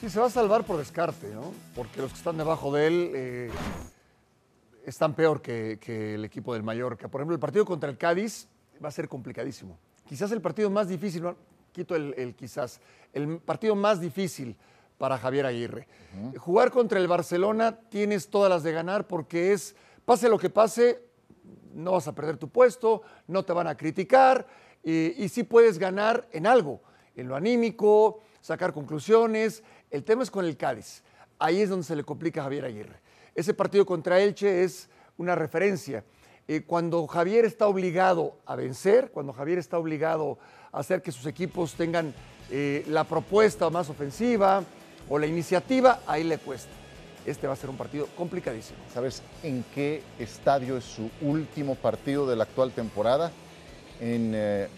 Sí, 0.00 0.08
se 0.08 0.20
va 0.20 0.26
a 0.26 0.30
salvar 0.30 0.64
por 0.64 0.76
descarte, 0.76 1.28
¿no? 1.28 1.52
Porque 1.74 2.00
los 2.00 2.12
que 2.12 2.18
están 2.18 2.36
debajo 2.36 2.72
de 2.72 2.86
él 2.86 3.12
eh, 3.14 3.50
están 4.84 5.14
peor 5.14 5.40
que 5.40 6.14
el 6.14 6.24
equipo 6.24 6.52
del 6.54 6.62
Mallorca. 6.62 7.08
Por 7.08 7.20
ejemplo, 7.20 7.34
el 7.34 7.40
partido 7.40 7.64
contra 7.64 7.88
el 7.88 7.96
Cádiz 7.96 8.48
va 8.84 8.88
a 8.88 8.92
ser 8.92 9.08
complicadísimo. 9.08 9.78
Quizás 10.06 10.30
el 10.32 10.40
partido 10.42 10.70
más 10.70 10.88
difícil, 10.88 11.22
¿no? 11.22 11.36
quito 11.72 11.96
el, 11.96 12.14
el 12.16 12.34
quizás, 12.34 12.80
el 13.12 13.38
partido 13.38 13.74
más 13.74 14.00
difícil 14.00 14.56
para 14.98 15.18
Javier 15.18 15.46
Aguirre. 15.46 15.88
Jugar 16.38 16.70
contra 16.70 17.00
el 17.00 17.08
Barcelona 17.08 17.78
tienes 17.88 18.28
todas 18.28 18.48
las 18.48 18.62
de 18.62 18.72
ganar 18.72 19.06
porque 19.06 19.52
es, 19.52 19.74
pase 20.04 20.28
lo 20.28 20.38
que 20.38 20.50
pase, 20.50 21.02
no 21.74 21.92
vas 21.92 22.06
a 22.06 22.14
perder 22.14 22.36
tu 22.36 22.48
puesto, 22.48 23.02
no 23.26 23.44
te 23.44 23.52
van 23.52 23.66
a 23.66 23.76
criticar 23.76 24.46
eh, 24.84 25.14
y 25.18 25.28
sí 25.28 25.42
puedes 25.42 25.78
ganar 25.78 26.28
en 26.30 26.46
algo, 26.46 26.80
en 27.16 27.28
lo 27.28 27.34
anímico, 27.34 28.20
sacar 28.40 28.72
conclusiones. 28.72 29.64
El 29.90 30.04
tema 30.04 30.22
es 30.22 30.30
con 30.30 30.44
el 30.44 30.56
Cádiz. 30.56 31.02
Ahí 31.38 31.60
es 31.60 31.70
donde 31.70 31.84
se 31.84 31.96
le 31.96 32.04
complica 32.04 32.40
a 32.40 32.44
Javier 32.44 32.66
Aguirre. 32.66 33.00
Ese 33.34 33.52
partido 33.52 33.84
contra 33.84 34.20
Elche 34.20 34.62
es 34.62 34.88
una 35.16 35.34
referencia. 35.34 36.04
Eh, 36.46 36.62
cuando 36.66 37.06
Javier 37.06 37.44
está 37.46 37.66
obligado 37.66 38.36
a 38.44 38.54
vencer, 38.56 39.10
cuando 39.12 39.32
Javier 39.32 39.58
está 39.58 39.78
obligado 39.78 40.38
a 40.72 40.80
hacer 40.80 41.00
que 41.00 41.10
sus 41.10 41.26
equipos 41.26 41.74
tengan 41.74 42.12
eh, 42.50 42.84
la 42.88 43.04
propuesta 43.04 43.70
más 43.70 43.88
ofensiva 43.88 44.62
o 45.08 45.18
la 45.18 45.26
iniciativa, 45.26 46.00
ahí 46.06 46.24
le 46.24 46.38
cuesta. 46.38 46.70
Este 47.24 47.46
va 47.46 47.54
a 47.54 47.56
ser 47.56 47.70
un 47.70 47.78
partido 47.78 48.06
complicadísimo. 48.16 48.78
¿Sabes 48.92 49.22
en 49.42 49.64
qué 49.74 50.02
estadio 50.18 50.76
es 50.76 50.84
su 50.84 51.10
último 51.22 51.74
partido 51.74 52.26
de 52.28 52.36
la 52.36 52.44
actual 52.44 52.72
temporada? 52.72 53.32
En, 53.98 54.32
eh, 54.34 54.68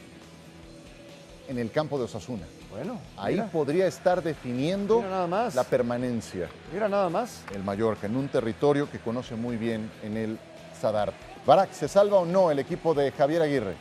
en 1.48 1.58
el 1.58 1.72
campo 1.72 1.98
de 1.98 2.04
Osasuna. 2.04 2.46
Bueno, 2.70 3.00
Ahí 3.16 3.34
mira, 3.34 3.48
podría 3.50 3.86
estar 3.88 4.22
definiendo 4.22 4.98
Mira 4.98 5.10
nada 5.10 5.26
más. 5.26 5.54
la 5.56 5.64
permanencia. 5.64 6.48
mira 6.72 6.88
nada 6.88 7.08
más. 7.08 7.42
el 7.54 7.64
Mallorca, 7.64 8.06
en 8.06 8.16
un 8.16 8.28
territorio 8.28 8.88
que 8.90 8.98
conoce 9.00 9.34
muy 9.34 9.56
bien 9.56 9.90
en 10.04 10.16
el 10.16 10.38
Sadar. 10.80 11.12
Barak, 11.46 11.72
¿se 11.72 11.86
salva 11.86 12.18
o 12.18 12.26
no 12.26 12.50
el 12.50 12.58
equipo 12.58 12.92
de 12.92 13.12
Javier 13.12 13.40
Aguirre? 13.40 13.76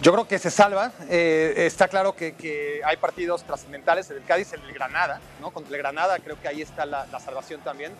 Yo 0.00 0.12
creo 0.12 0.28
que 0.28 0.38
se 0.38 0.48
salva. 0.48 0.92
Eh, 1.10 1.54
está 1.56 1.88
claro 1.88 2.14
que, 2.14 2.36
que 2.36 2.80
hay 2.84 2.96
partidos 2.98 3.42
trascendentales, 3.42 4.08
el 4.10 4.18
del 4.18 4.24
Cádiz, 4.24 4.52
el 4.52 4.62
del 4.62 4.72
Granada, 4.72 5.20
¿no? 5.40 5.50
Contra 5.50 5.74
el 5.74 5.82
Granada 5.82 6.20
creo 6.20 6.40
que 6.40 6.46
ahí 6.46 6.62
está 6.62 6.86
la, 6.86 7.04
la 7.06 7.18
salvación 7.18 7.62
también. 7.62 7.92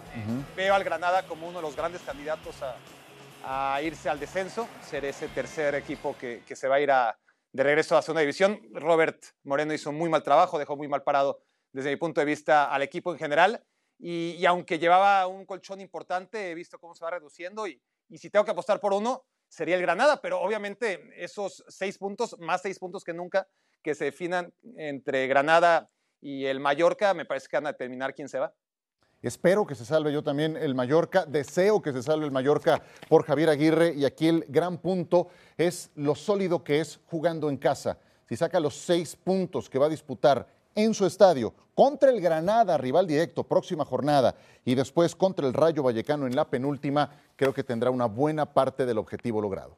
Veo 0.56 0.76
al 0.76 0.84
Granada 0.84 1.24
como 1.24 1.48
uno 1.48 1.58
de 1.58 1.62
los 1.62 1.74
grandes 1.74 2.02
candidatos 2.02 2.54
a, 2.62 3.74
a 3.74 3.82
irse 3.82 4.08
al 4.08 4.20
descenso, 4.20 4.68
ser 4.88 5.06
ese 5.06 5.26
tercer 5.26 5.74
equipo 5.74 6.16
que, 6.16 6.44
que 6.46 6.54
se 6.54 6.68
va 6.68 6.76
a 6.76 6.80
ir 6.80 6.92
a, 6.92 7.18
de 7.52 7.62
regreso 7.64 7.96
a 7.96 7.98
la 7.98 8.02
segunda 8.02 8.20
división. 8.20 8.60
Robert 8.74 9.20
Moreno 9.42 9.74
hizo 9.74 9.90
muy 9.90 10.08
mal 10.08 10.22
trabajo, 10.22 10.56
dejó 10.56 10.76
muy 10.76 10.86
mal 10.86 11.02
parado 11.02 11.40
desde 11.72 11.90
mi 11.90 11.96
punto 11.96 12.20
de 12.20 12.26
vista 12.26 12.72
al 12.72 12.82
equipo 12.82 13.10
en 13.10 13.18
general. 13.18 13.64
Y, 13.98 14.44
aunque 14.46 14.78
llevaba 14.78 15.26
un 15.26 15.44
colchón 15.44 15.80
importante, 15.80 16.50
he 16.50 16.54
visto 16.54 16.78
cómo 16.78 16.94
se 16.94 17.04
va 17.04 17.10
reduciendo 17.10 17.66
y, 17.66 17.82
y 18.08 18.18
si 18.18 18.30
tengo 18.30 18.44
que 18.44 18.52
apostar 18.52 18.78
por 18.80 18.92
uno, 18.92 19.24
sería 19.48 19.76
el 19.76 19.82
Granada, 19.82 20.20
pero 20.20 20.40
obviamente 20.40 21.10
esos 21.16 21.64
seis 21.68 21.98
puntos, 21.98 22.38
más 22.38 22.62
seis 22.62 22.78
puntos 22.78 23.02
que 23.02 23.12
nunca, 23.12 23.48
que 23.82 23.94
se 23.94 24.04
definan 24.04 24.52
entre 24.76 25.26
Granada 25.26 25.90
y 26.20 26.44
el 26.44 26.60
Mallorca, 26.60 27.14
me 27.14 27.24
parece 27.24 27.48
que 27.48 27.56
van 27.56 27.66
a 27.66 27.72
determinar 27.72 28.14
quién 28.14 28.28
se 28.28 28.38
va. 28.38 28.54
Espero 29.20 29.66
que 29.66 29.74
se 29.74 29.84
salve 29.84 30.12
yo 30.12 30.22
también 30.22 30.56
el 30.56 30.76
Mallorca, 30.76 31.26
deseo 31.26 31.82
que 31.82 31.92
se 31.92 32.04
salve 32.04 32.24
el 32.24 32.30
Mallorca 32.30 32.80
por 33.08 33.24
Javier 33.24 33.48
Aguirre 33.48 33.92
y 33.94 34.04
aquí 34.04 34.28
el 34.28 34.44
gran 34.48 34.78
punto 34.78 35.28
es 35.56 35.90
lo 35.96 36.14
sólido 36.14 36.62
que 36.62 36.80
es 36.80 37.00
jugando 37.06 37.50
en 37.50 37.56
casa. 37.56 37.98
Si 38.28 38.36
saca 38.36 38.60
los 38.60 38.76
seis 38.76 39.16
puntos 39.16 39.68
que 39.68 39.78
va 39.78 39.86
a 39.86 39.88
disputar 39.88 40.46
en 40.78 40.94
su 40.94 41.04
estadio 41.04 41.52
contra 41.74 42.10
el 42.10 42.20
Granada, 42.20 42.78
rival 42.78 43.06
directo, 43.06 43.42
próxima 43.42 43.84
jornada, 43.84 44.36
y 44.64 44.76
después 44.76 45.16
contra 45.16 45.46
el 45.46 45.52
Rayo 45.52 45.82
Vallecano 45.82 46.26
en 46.26 46.36
la 46.36 46.44
penúltima, 46.44 47.10
creo 47.34 47.52
que 47.52 47.64
tendrá 47.64 47.90
una 47.90 48.06
buena 48.06 48.46
parte 48.46 48.86
del 48.86 48.98
objetivo 48.98 49.40
logrado. 49.40 49.76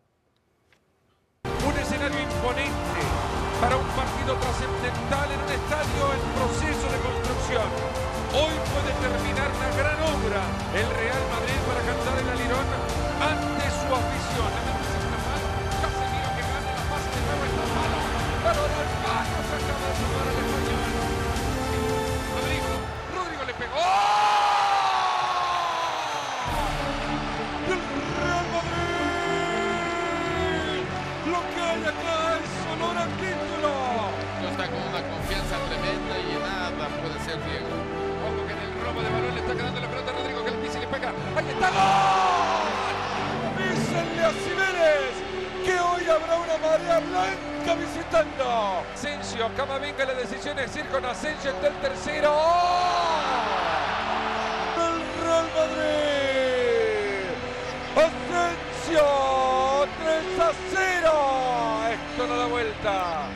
Un 1.45 1.77
escenario 1.77 2.21
imponente 2.21 3.01
para 3.61 3.77
un 3.77 3.89
partido 3.97 4.37
trascendental 4.45 5.29
en 5.33 5.41
un 5.41 5.51
estadio 5.57 6.03
en 6.13 6.23
proceso 6.37 6.87
de 6.93 6.99
construcción. 7.01 7.69
Hoy 8.37 8.55
puede 8.69 8.93
terminar 9.01 9.49
una 9.57 9.71
gran 9.81 9.99
obra 10.05 10.41
el 10.77 10.85
Real 10.85 11.23
Madrid 11.33 11.61
para 11.65 11.81
cantar 11.81 12.17
el 12.21 12.29
alirón 12.29 12.67
ante 13.25 13.65
su 13.73 13.89
afición. 13.89 14.53
La 14.53 15.81
Casemiro 15.81 16.29
que 16.37 16.45
gana 16.45 16.71
la 16.77 16.85
de 17.09 17.21
nuevo 17.25 17.45
al 17.45 17.71
palo, 18.45 18.71
se 19.49 19.55
acaba 19.57 19.89
de 19.93 20.33
el 20.33 20.39
español. 20.45 20.80
Le 23.61 23.67
pegó. 23.67 23.77
¡Del 27.69 27.81
Real 28.17 28.47
Madrid! 28.57 28.81
Lo 31.27 31.41
que 31.53 31.61
hay 31.61 31.83
acá 31.85 32.17
es 32.41 32.51
olor 32.73 32.97
a 32.97 33.05
título. 33.21 33.73
está 34.51 34.65
con 34.65 34.81
una 34.81 35.03
confianza 35.13 35.57
tremenda 35.69 36.15
y 36.19 36.21
nada 36.41 36.89
puede 36.89 37.19
ser 37.21 37.37
Diego. 37.45 37.77
Ojo 38.25 38.41
que 38.47 38.53
en 38.55 38.61
el 38.61 38.73
robo 38.81 39.01
de 39.03 39.11
balón 39.11 39.35
le 39.35 39.41
está 39.41 39.53
quedando 39.55 39.81
la 39.81 39.89
pelota 39.89 40.11
a 40.11 40.15
Rodrigo 40.15 40.43
que 40.45 40.51
el 40.51 40.57
pisa 40.57 40.79
y 40.79 40.81
le 40.81 40.87
pega. 40.87 41.13
¡Ahí 41.37 41.49
está 41.51 41.69
gol! 41.69 42.65
Avísenle 43.51 44.25
a 44.25 44.33
Cibeles 44.41 45.13
que 45.65 45.79
hoy 45.79 46.05
habrá 46.09 46.35
una 46.37 46.57
marea 46.57 46.99
blanca 47.01 47.75
visitando. 47.75 48.85
Asensio, 48.95 49.51
Camavinga 49.55 50.05
la 50.07 50.15
decisión 50.15 50.59
es 50.59 50.75
ir 50.77 50.87
con 50.87 51.05
Asensio 51.05 51.51
está 51.51 51.69
el 51.69 51.75
tercero. 51.75 52.31
¡Del 52.31 53.00
Asensio, 58.91 59.87
3 59.99 60.41
a 60.41 60.53
0. 60.75 61.11
Esto 61.93 62.27
no 62.27 62.37
da 62.37 62.47
vuelta. 62.47 63.29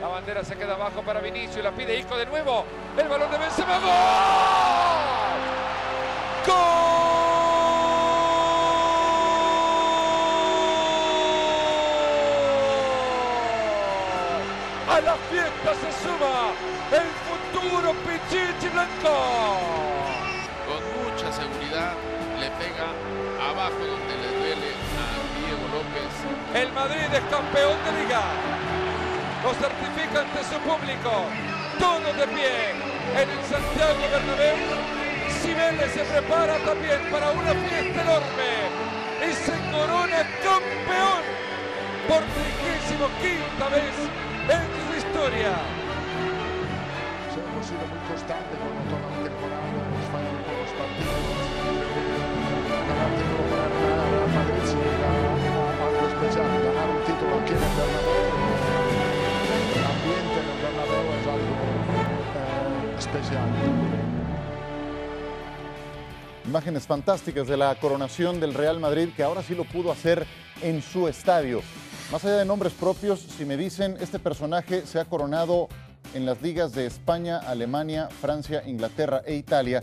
La 0.00 0.08
bandera 0.08 0.44
se 0.44 0.56
queda 0.56 0.74
abajo 0.74 1.02
para 1.02 1.20
Vinicio, 1.20 1.62
la 1.62 1.72
pide 1.72 1.98
Isco 1.98 2.16
de 2.16 2.26
nuevo. 2.26 2.64
El 2.96 3.08
balón 3.08 3.30
de 3.30 3.38
Benzema. 3.38 3.78
¡Gol! 3.78 3.90
¡Gol! 6.46 6.56
A 14.88 15.00
la 15.00 15.16
fiesta 15.30 15.74
se 15.74 15.92
suma 16.02 16.52
el 16.92 17.08
futuro 17.26 17.94
Pichichi 18.04 18.68
Blanco. 18.68 19.99
Abajo 22.80 23.76
donde 23.76 24.14
le 24.16 24.28
duele 24.38 24.72
a 24.72 25.06
Diego 25.36 25.66
López. 25.68 26.12
El 26.54 26.72
Madrid 26.72 27.08
es 27.12 27.24
campeón 27.28 27.76
de 27.84 27.92
liga. 28.00 28.22
Lo 29.44 29.52
certifica 29.54 30.20
ante 30.20 30.40
su 30.44 30.56
público. 30.64 31.28
Todos 31.78 32.16
de 32.16 32.26
pie 32.28 32.72
en 33.20 33.28
el 33.28 33.42
Santiago 33.44 34.00
Bernabéu. 34.10 34.56
Cibeles 35.42 35.92
se 35.92 36.04
prepara 36.04 36.56
también 36.64 37.00
para 37.10 37.30
una 37.30 37.52
fiesta 37.52 38.02
enorme 38.02 38.50
y 39.28 39.32
se 39.32 39.52
corona 39.70 40.24
campeón 40.42 41.22
por 42.08 42.22
trigésimo 42.32 43.08
quinta 43.20 43.68
vez 43.68 43.96
en 44.48 44.64
su 44.80 44.96
historia. 44.96 45.52
hemos 47.36 47.66
sido 47.66 47.84
muy 47.86 48.00
constantes 48.08 48.56
con 48.58 48.72
toda 48.88 49.06
la 49.12 49.20
temporada, 49.28 49.69
Imágenes 66.50 66.84
fantásticas 66.84 67.46
de 67.46 67.56
la 67.56 67.72
coronación 67.76 68.40
del 68.40 68.54
Real 68.54 68.80
Madrid, 68.80 69.10
que 69.14 69.22
ahora 69.22 69.40
sí 69.40 69.54
lo 69.54 69.62
pudo 69.62 69.92
hacer 69.92 70.26
en 70.62 70.82
su 70.82 71.06
estadio. 71.06 71.60
Más 72.10 72.24
allá 72.24 72.38
de 72.38 72.44
nombres 72.44 72.72
propios, 72.72 73.20
si 73.20 73.44
me 73.44 73.56
dicen, 73.56 73.96
este 74.00 74.18
personaje 74.18 74.84
se 74.84 74.98
ha 74.98 75.04
coronado 75.04 75.68
en 76.12 76.26
las 76.26 76.42
ligas 76.42 76.72
de 76.72 76.86
España, 76.86 77.38
Alemania, 77.38 78.08
Francia, 78.20 78.64
Inglaterra 78.66 79.22
e 79.24 79.36
Italia, 79.36 79.80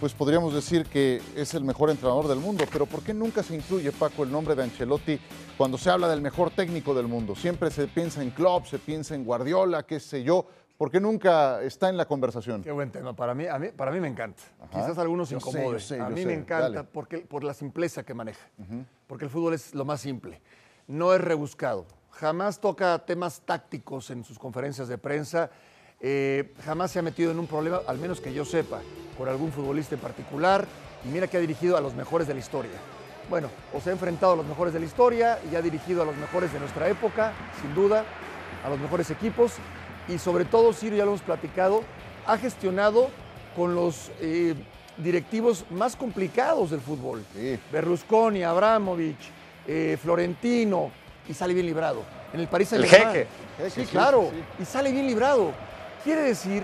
pues 0.00 0.14
podríamos 0.14 0.54
decir 0.54 0.86
que 0.86 1.20
es 1.36 1.52
el 1.52 1.64
mejor 1.64 1.90
entrenador 1.90 2.28
del 2.28 2.38
mundo. 2.38 2.64
Pero 2.72 2.86
¿por 2.86 3.02
qué 3.02 3.12
nunca 3.12 3.42
se 3.42 3.54
incluye, 3.54 3.92
Paco, 3.92 4.24
el 4.24 4.32
nombre 4.32 4.54
de 4.54 4.62
Ancelotti 4.62 5.20
cuando 5.58 5.76
se 5.76 5.90
habla 5.90 6.08
del 6.08 6.22
mejor 6.22 6.50
técnico 6.50 6.94
del 6.94 7.08
mundo? 7.08 7.36
Siempre 7.36 7.70
se 7.70 7.88
piensa 7.88 8.22
en 8.22 8.30
Klopp, 8.30 8.64
se 8.64 8.78
piensa 8.78 9.14
en 9.14 9.22
Guardiola, 9.22 9.82
qué 9.82 10.00
sé 10.00 10.22
yo. 10.22 10.46
¿Por 10.76 10.90
qué 10.90 11.00
nunca 11.00 11.62
está 11.62 11.88
en 11.88 11.96
la 11.96 12.04
conversación? 12.04 12.62
Qué 12.62 12.70
buen 12.70 12.90
tema. 12.90 13.16
Para 13.16 13.34
mí, 13.34 13.46
a 13.46 13.58
mí, 13.58 13.68
para 13.74 13.90
mí 13.90 13.98
me 13.98 14.08
encanta. 14.08 14.42
Quizás 14.70 14.98
algunos 14.98 15.30
Yo 15.30 15.40
sé, 15.40 15.48
incomode. 15.48 15.72
yo 15.72 15.80
sé, 15.80 16.00
a 16.00 16.10
mí 16.10 16.20
sé. 16.20 16.26
me 16.26 16.34
encanta 16.34 16.68
Dale. 16.70 16.84
porque, 16.84 17.18
por 17.18 17.44
la 17.44 17.54
simpleza 17.54 18.02
que 18.04 18.12
maneja. 18.12 18.46
Porque 19.06 19.24
el 19.24 19.30
fútbol 19.30 19.54
es 19.54 19.74
lo 19.74 19.84
más 19.86 20.00
simple. 20.00 20.40
no 20.86 21.14
es 21.14 21.20
rebuscado. 21.20 21.86
Jamás 22.10 22.60
toca 22.60 22.98
temas 23.04 23.40
tácticos 23.44 24.10
en 24.10 24.22
sus 24.24 24.38
conferencias 24.38 24.88
de 24.88 24.98
prensa. 24.98 25.50
eh, 26.00 26.52
jamás 26.64 26.90
se 26.90 26.98
ha 26.98 27.02
metido 27.02 27.30
en 27.30 27.38
un 27.38 27.46
problema, 27.46 27.80
al 27.86 27.96
menos 27.98 28.20
que 28.20 28.32
yo 28.34 28.44
sepa, 28.44 28.80
por 29.16 29.28
algún 29.30 29.50
futbolista 29.52 29.94
en 29.94 30.00
particular. 30.02 30.66
Y 31.04 31.08
mira 31.08 31.26
que 31.26 31.38
ha 31.38 31.40
dirigido 31.40 31.76
a 31.78 31.80
los 31.80 31.94
mejores 31.94 32.28
de 32.28 32.34
la 32.34 32.40
historia. 32.40 32.72
Bueno, 33.30 33.48
o 33.74 33.80
se 33.80 33.88
ha 33.90 33.92
enfrentado 33.92 34.34
a 34.34 34.36
los 34.36 34.46
mejores 34.46 34.74
de 34.74 34.80
la 34.80 34.86
historia 34.86 35.38
y 35.50 35.56
ha 35.56 35.62
dirigido 35.62 36.02
a 36.02 36.04
los 36.04 36.16
mejores 36.16 36.52
de 36.52 36.60
nuestra 36.60 36.86
época, 36.88 37.32
sin 37.62 37.74
duda, 37.74 38.04
a 38.64 38.68
los 38.68 38.78
mejores 38.78 39.10
equipos. 39.10 39.54
Y 40.08 40.18
sobre 40.18 40.44
todo, 40.44 40.72
Ciro, 40.72 40.96
ya 40.96 41.04
lo 41.04 41.10
hemos 41.12 41.22
platicado, 41.22 41.82
ha 42.26 42.38
gestionado 42.38 43.08
con 43.56 43.74
los 43.74 44.10
eh, 44.20 44.54
directivos 44.98 45.64
más 45.70 45.96
complicados 45.96 46.70
del 46.70 46.80
fútbol. 46.80 47.24
Sí. 47.34 47.58
Berlusconi, 47.72 48.42
Abramovich, 48.42 49.16
eh, 49.66 49.98
Florentino, 50.00 50.90
y 51.28 51.34
sale 51.34 51.54
bien 51.54 51.66
librado. 51.66 52.02
En 52.32 52.40
el 52.40 52.48
París 52.48 52.72
El 52.72 52.82
Saint-Germain. 52.86 53.14
jeque. 53.14 53.28
Jeque, 53.58 53.70
Sí, 53.70 53.80
sí, 53.84 53.90
claro. 53.90 54.30
sí. 54.32 54.62
Y 54.62 54.64
sale 54.64 54.92
bien 54.92 55.06
librado. 55.06 55.52
Quiere 56.04 56.22
decir 56.22 56.62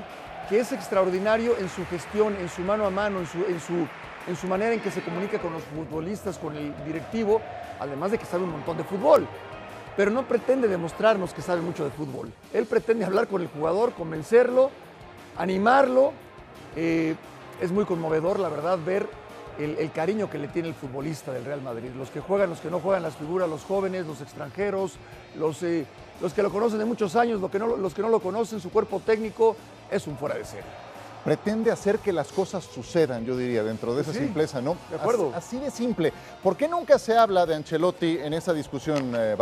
que 0.49 0.61
es 0.61 0.71
extraordinario 0.73 1.57
en 1.59 1.69
su 1.69 1.85
gestión, 1.87 2.37
en 2.37 2.49
su 2.49 2.61
mano 2.63 2.85
a 2.87 2.91
mano, 2.91 3.21
en 3.21 3.27
su, 3.27 3.39
en 3.39 3.61
su, 3.61 3.87
en 4.29 4.37
su 4.37 4.47
manera 4.47 4.73
en 4.75 4.81
que 4.81 4.91
se 4.91 5.01
comunica 5.03 5.39
con 5.41 5.53
los 5.53 5.63
futbolistas, 5.65 6.39
con 6.39 6.57
el 6.57 6.73
directivo, 6.85 7.41
además 7.81 8.11
de 8.13 8.19
que 8.19 8.27
sabe 8.27 8.45
un 8.45 8.51
montón 8.53 8.77
de 8.77 8.85
fútbol. 8.85 9.27
Pero 9.97 10.11
no 10.11 10.27
pretende 10.27 10.69
demostrarnos 10.69 11.35
que 11.35 11.43
sabe 11.43 11.61
mucho 11.61 11.85
de 11.85 11.91
fútbol. 11.91 12.33
Él 12.53 12.67
pretende 12.67 13.05
hablar 13.05 13.29
con 13.29 13.43
el 13.43 13.49
jugador, 13.49 13.93
convencerlo, 13.93 14.71
animarlo. 15.37 16.13
Eh, 16.77 17.15
es 17.61 17.71
muy 17.71 17.85
conmovedor, 17.85 18.39
la 18.41 18.49
verdad, 18.49 18.79
ver 18.85 19.07
el, 19.59 19.77
el 19.79 19.93
cariño 19.93 20.31
que 20.31 20.39
le 20.39 20.49
tiene 20.49 20.69
el 20.69 20.75
futbolista 20.75 21.33
del 21.33 21.45
Real 21.45 21.61
Madrid. 21.63 21.91
Los 21.97 22.11
que 22.11 22.21
juegan, 22.21 22.51
los 22.51 22.61
que 22.61 22.71
no 22.71 22.81
juegan, 22.81 23.03
las 23.03 23.17
figuras, 23.17 23.49
los 23.49 23.63
jóvenes, 23.65 24.07
los 24.07 24.21
extranjeros, 24.21 24.95
los, 25.39 25.63
eh, 25.63 25.85
los 26.21 26.33
que 26.33 26.43
lo 26.43 26.51
conocen 26.51 26.79
de 26.79 26.85
muchos 26.87 27.15
años, 27.15 27.41
los 27.41 27.51
que, 27.51 27.59
no, 27.59 27.77
los 27.77 27.93
que 27.95 28.03
no 28.03 28.09
lo 28.09 28.21
conocen, 28.21 28.61
su 28.61 28.71
cuerpo 28.71 29.01
técnico, 29.05 29.57
es 29.91 30.07
un 30.07 30.17
fuera 30.17 30.37
de 30.37 30.45
serie. 30.45 30.65
Pretende 31.25 31.71
hacer 31.71 31.99
que 32.01 32.13
las 32.13 32.33
cosas 32.33 32.65
sucedan, 32.65 33.25
yo 33.25 33.37
diría, 33.37 33.63
dentro 33.63 33.95
de 33.95 34.03
esa 34.03 34.13
Sí, 34.13 34.19
simpleza, 34.19 34.61
¿no? 34.61 34.77
de 34.91 34.97
acuerdo. 34.97 35.29
As- 35.31 35.45
Así 35.45 35.59
de 35.59 35.71
simple. 35.71 36.13
¿Por 36.43 36.57
qué 36.57 36.67
nunca 36.67 36.99
se 36.99 37.17
habla 37.17 37.47
de 37.47 37.55
Ancelotti 37.55 38.19
en 38.19 38.33
esa 38.35 38.53
discusión, 38.53 39.15
eh? 39.15 39.37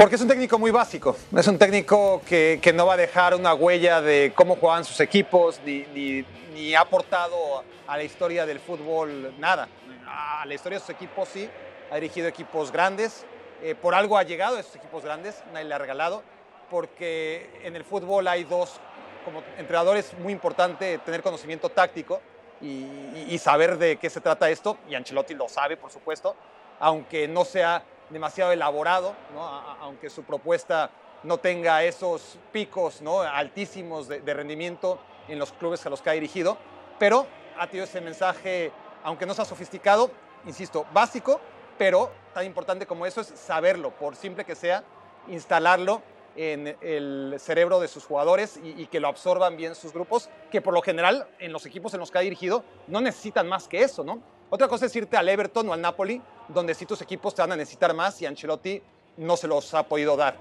Porque 0.00 0.14
es 0.14 0.22
un 0.22 0.28
técnico 0.28 0.58
muy 0.58 0.70
básico. 0.70 1.14
Es 1.36 1.46
un 1.46 1.58
técnico 1.58 2.22
que, 2.26 2.58
que 2.62 2.72
no 2.72 2.86
va 2.86 2.94
a 2.94 2.96
dejar 2.96 3.34
una 3.34 3.52
huella 3.52 4.00
de 4.00 4.32
cómo 4.34 4.56
juegan 4.56 4.82
sus 4.82 4.98
equipos, 5.00 5.60
ni, 5.62 5.80
ni- 5.92 6.24
ni 6.54 6.74
ha 6.74 6.80
aportado 6.80 7.62
a 7.86 7.96
la 7.98 8.02
historia 8.02 8.46
del 8.46 8.60
fútbol 8.60 9.34
nada. 9.38 9.68
A 10.06 10.46
la 10.46 10.54
historia 10.54 10.78
de 10.78 10.80
sus 10.80 10.94
equipos 10.94 11.28
sí. 11.28 11.50
Ha 11.90 11.96
dirigido 11.96 12.28
equipos 12.28 12.72
grandes. 12.72 13.26
eh, 13.62 13.74
por 13.74 13.94
algo 13.94 14.16
ha 14.16 14.22
llegado 14.22 14.56
a 14.56 14.60
esos 14.60 14.74
equipos 14.76 15.04
grandes. 15.04 15.42
Nadie 15.52 15.66
le 15.66 15.74
ha 15.74 15.78
regalado. 15.78 16.22
Porque 16.70 17.50
en 17.62 17.76
el 17.76 17.84
fútbol 17.84 18.26
hay 18.26 18.44
dos, 18.44 18.80
como 19.26 19.42
entrenador 19.58 19.98
es 19.98 20.14
muy 20.18 20.32
importante 20.32 20.96
tener 21.04 21.20
conocimiento 21.22 21.68
táctico 21.68 22.22
y, 22.62 22.86
y- 23.28 23.38
saber 23.38 23.76
de 23.76 23.96
qué 23.98 24.08
se 24.08 24.22
trata 24.22 24.48
esto. 24.48 24.78
Y 24.88 24.94
Ancelotti 24.94 25.34
lo 25.34 25.46
sabe, 25.46 25.76
por 25.76 25.90
supuesto 25.90 26.34
aunque 26.82 27.28
no 27.28 27.44
sea 27.44 27.82
demasiado 28.10 28.52
elaborado, 28.52 29.14
¿no? 29.34 29.44
A- 29.46 29.76
aunque 29.80 30.10
su 30.10 30.22
propuesta 30.24 30.90
no 31.22 31.38
tenga 31.38 31.82
esos 31.84 32.38
picos 32.52 33.02
¿no? 33.02 33.20
altísimos 33.20 34.08
de, 34.08 34.20
de 34.20 34.34
rendimiento 34.34 34.98
en 35.28 35.38
los 35.38 35.52
clubes 35.52 35.84
a 35.86 35.90
los 35.90 36.00
que 36.02 36.10
ha 36.10 36.14
dirigido, 36.14 36.56
pero 36.98 37.26
ha 37.58 37.66
tenido 37.66 37.84
ese 37.84 38.00
mensaje, 38.00 38.72
aunque 39.04 39.26
no 39.26 39.34
sea 39.34 39.44
sofisticado, 39.44 40.10
insisto, 40.46 40.86
básico, 40.92 41.40
pero 41.76 42.10
tan 42.34 42.44
importante 42.46 42.86
como 42.86 43.04
eso 43.06 43.20
es 43.20 43.28
saberlo, 43.28 43.90
por 43.90 44.16
simple 44.16 44.44
que 44.44 44.54
sea, 44.54 44.82
instalarlo 45.28 46.02
en 46.36 46.76
el 46.80 47.36
cerebro 47.38 47.80
de 47.80 47.88
sus 47.88 48.04
jugadores 48.06 48.58
y, 48.62 48.80
y 48.82 48.86
que 48.86 49.00
lo 49.00 49.08
absorban 49.08 49.56
bien 49.56 49.74
sus 49.74 49.92
grupos, 49.92 50.30
que 50.50 50.62
por 50.62 50.72
lo 50.72 50.80
general 50.80 51.26
en 51.38 51.52
los 51.52 51.66
equipos 51.66 51.92
en 51.94 52.00
los 52.00 52.10
que 52.10 52.18
ha 52.18 52.22
dirigido 52.22 52.64
no 52.86 53.00
necesitan 53.00 53.48
más 53.48 53.68
que 53.68 53.82
eso, 53.82 54.04
¿no? 54.04 54.20
Otra 54.52 54.66
cosa 54.66 54.86
es 54.86 54.96
irte 54.96 55.16
al 55.16 55.28
Everton 55.28 55.68
o 55.68 55.72
al 55.72 55.80
Napoli, 55.80 56.20
donde 56.48 56.74
sí 56.74 56.84
tus 56.84 57.00
equipos 57.00 57.36
te 57.36 57.42
van 57.42 57.52
a 57.52 57.56
necesitar 57.56 57.94
más 57.94 58.20
y 58.20 58.26
Ancelotti 58.26 58.82
no 59.16 59.36
se 59.36 59.46
los 59.46 59.72
ha 59.74 59.84
podido 59.84 60.16
dar. 60.16 60.34